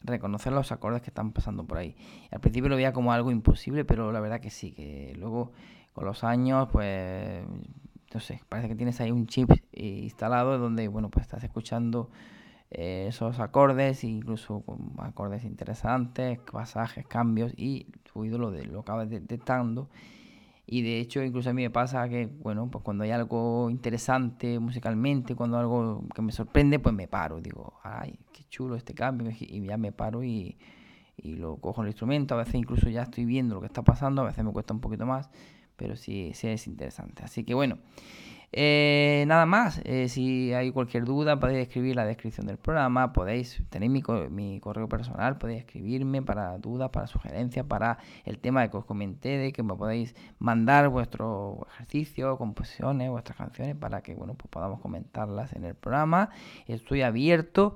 reconocer 0.02 0.54
los 0.54 0.72
acordes 0.72 1.02
que 1.02 1.10
están 1.10 1.32
pasando 1.32 1.66
por 1.66 1.78
ahí. 1.78 1.96
Al 2.32 2.40
principio 2.40 2.70
lo 2.70 2.76
veía 2.76 2.94
como 2.94 3.12
algo 3.12 3.32
imposible, 3.32 3.86
pero 3.86 4.12
la 4.12 4.20
verdad 4.22 4.40
que 4.40 4.50
sí, 4.50 4.72
que 4.72 5.14
luego 5.18 5.52
con 5.94 6.06
los 6.06 6.24
años, 6.24 6.70
pues, 6.72 7.44
no 8.16 8.22
sé, 8.22 8.42
parece 8.48 8.70
que 8.70 8.76
tienes 8.76 9.02
ahí 9.02 9.12
un 9.12 9.28
chip 9.28 9.52
instalado 9.74 10.58
donde, 10.58 10.88
bueno, 10.88 11.10
pues 11.10 11.26
estás 11.26 11.44
escuchando 11.44 12.10
eh, 12.72 13.08
esos 13.10 13.42
acordes, 13.42 14.06
incluso 14.06 14.64
acordes 15.00 15.44
interesantes, 15.44 16.40
pasajes, 16.50 17.06
cambios, 17.06 17.52
y 17.58 17.88
tu 18.04 18.24
ídolo 18.24 18.52
de, 18.52 18.68
lo 18.68 18.80
acabas 18.80 19.10
detectando. 19.10 19.90
Y 20.66 20.82
de 20.82 21.02
hecho, 21.02 21.22
incluso 21.24 21.50
a 21.50 21.54
mí 21.54 21.64
me 21.64 21.70
pasa 21.70 22.08
que, 22.08 22.28
bueno, 22.28 22.70
pues 22.72 22.86
cuando 22.86 23.04
hay 23.04 23.12
algo 23.12 23.70
interesante 23.70 24.60
musicalmente, 24.60 25.36
cuando 25.36 25.58
algo 25.58 26.06
que 26.16 26.22
me 26.22 26.32
sorprende, 26.32 26.80
pues 26.80 26.96
me 26.96 27.10
paro. 27.10 27.42
Digo, 27.42 27.74
ay, 27.84 28.18
qué 28.32 28.46
chulo 28.46 28.78
este 28.78 28.94
cambio. 28.94 29.30
Y 29.38 29.62
ya 29.66 29.76
me 29.76 29.92
paro 29.92 30.24
y, 30.24 30.58
y 31.18 31.36
lo 31.36 31.58
cojo 31.58 31.82
el 31.82 31.90
instrumento. 31.90 32.34
A 32.34 32.38
veces 32.38 32.56
incluso 32.56 32.90
ya 32.90 33.04
estoy 33.04 33.26
viendo 33.26 33.56
lo 33.56 33.62
que 33.62 33.68
está 33.68 33.84
pasando, 33.84 34.22
a 34.22 34.26
veces 34.26 34.44
me 34.46 34.54
cuesta 34.54 34.74
un 34.74 34.80
poquito 34.80 35.06
más, 35.06 35.30
pero 35.76 35.96
sí, 35.96 36.32
sí 36.34 36.48
es 36.48 36.68
interesante. 36.68 37.24
Así 37.24 37.44
que 37.44 37.54
bueno. 37.54 37.78
Eh, 38.58 39.26
nada 39.28 39.46
más, 39.46 39.82
eh, 39.84 40.08
si 40.08 40.54
hay 40.54 40.72
cualquier 40.72 41.04
duda 41.04 41.38
podéis 41.42 41.68
escribir 41.68 41.98
la 41.98 42.06
descripción 42.06 42.48
del 42.48 42.58
programa, 42.58 43.12
podéis 43.12 43.62
tener 43.70 43.90
mi, 43.90 44.02
mi, 44.30 44.62
correo 44.62 44.88
personal, 44.88 45.38
podéis 45.38 45.60
escribirme 45.60 46.22
para 46.22 46.58
dudas, 46.58 46.90
para 46.90 47.08
sugerencias, 47.08 47.66
para 47.66 47.98
el 48.24 48.40
tema 48.40 48.66
que 48.70 48.78
os 48.78 48.86
comenté, 48.86 49.38
de 49.38 49.52
que 49.52 49.62
me 49.62 49.76
podéis 49.76 50.16
mandar 50.40 50.88
vuestro 50.88 51.68
ejercicio, 51.74 52.38
composiciones, 52.38 53.10
vuestras 53.10 53.38
canciones 53.38 53.76
para 53.76 54.02
que 54.02 54.16
bueno, 54.16 54.36
pues 54.36 54.50
podamos 54.50 54.80
comentarlas 54.80 55.52
en 55.52 55.66
el 55.66 55.76
programa. 55.76 56.30
Estoy 56.66 57.02
abierto 57.02 57.76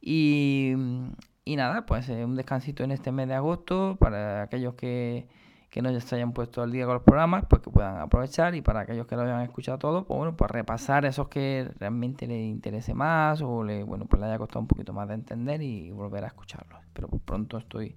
y, 0.00 0.72
y 1.44 1.54
nada, 1.54 1.86
pues 1.86 2.08
eh, 2.08 2.24
un 2.24 2.34
descansito 2.34 2.82
en 2.82 2.90
este 2.90 3.12
mes 3.12 3.28
de 3.28 3.34
agosto 3.34 3.96
para 4.00 4.42
aquellos 4.42 4.74
que 4.74 5.28
que 5.70 5.82
no 5.82 6.00
se 6.00 6.14
hayan 6.16 6.32
puesto 6.32 6.62
al 6.62 6.72
día 6.72 6.86
con 6.86 6.94
los 6.94 7.02
programas, 7.02 7.44
pues 7.48 7.62
que 7.62 7.70
puedan 7.70 7.98
aprovechar 8.00 8.54
y 8.54 8.62
para 8.62 8.80
aquellos 8.80 9.06
que 9.06 9.16
lo 9.16 9.22
hayan 9.22 9.42
escuchado 9.42 9.78
todo, 9.78 10.04
pues 10.04 10.16
bueno, 10.16 10.36
pues 10.36 10.50
repasar 10.50 11.04
esos 11.04 11.28
que 11.28 11.70
realmente 11.78 12.26
les 12.26 12.46
interese 12.46 12.94
más 12.94 13.42
o 13.42 13.62
le, 13.62 13.82
bueno, 13.82 14.06
pues 14.06 14.20
le 14.20 14.26
haya 14.26 14.38
costado 14.38 14.60
un 14.60 14.66
poquito 14.66 14.92
más 14.92 15.08
de 15.08 15.14
entender 15.14 15.60
y 15.62 15.90
volver 15.90 16.24
a 16.24 16.28
escucharlos. 16.28 16.80
Pero 16.92 17.08
por 17.08 17.20
pronto 17.20 17.58
estoy 17.58 17.94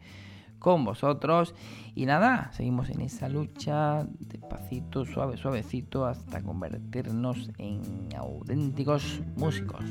con 0.59 0.85
vosotros 0.85 1.55
y 1.95 2.05
nada, 2.05 2.51
seguimos 2.53 2.89
en 2.89 3.01
esa 3.01 3.27
lucha 3.29 4.05
despacito, 4.19 5.05
suave, 5.05 5.37
suavecito 5.37 6.05
hasta 6.05 6.41
convertirnos 6.43 7.49
en 7.57 8.09
auténticos 8.15 9.21
músicos. 9.35 9.83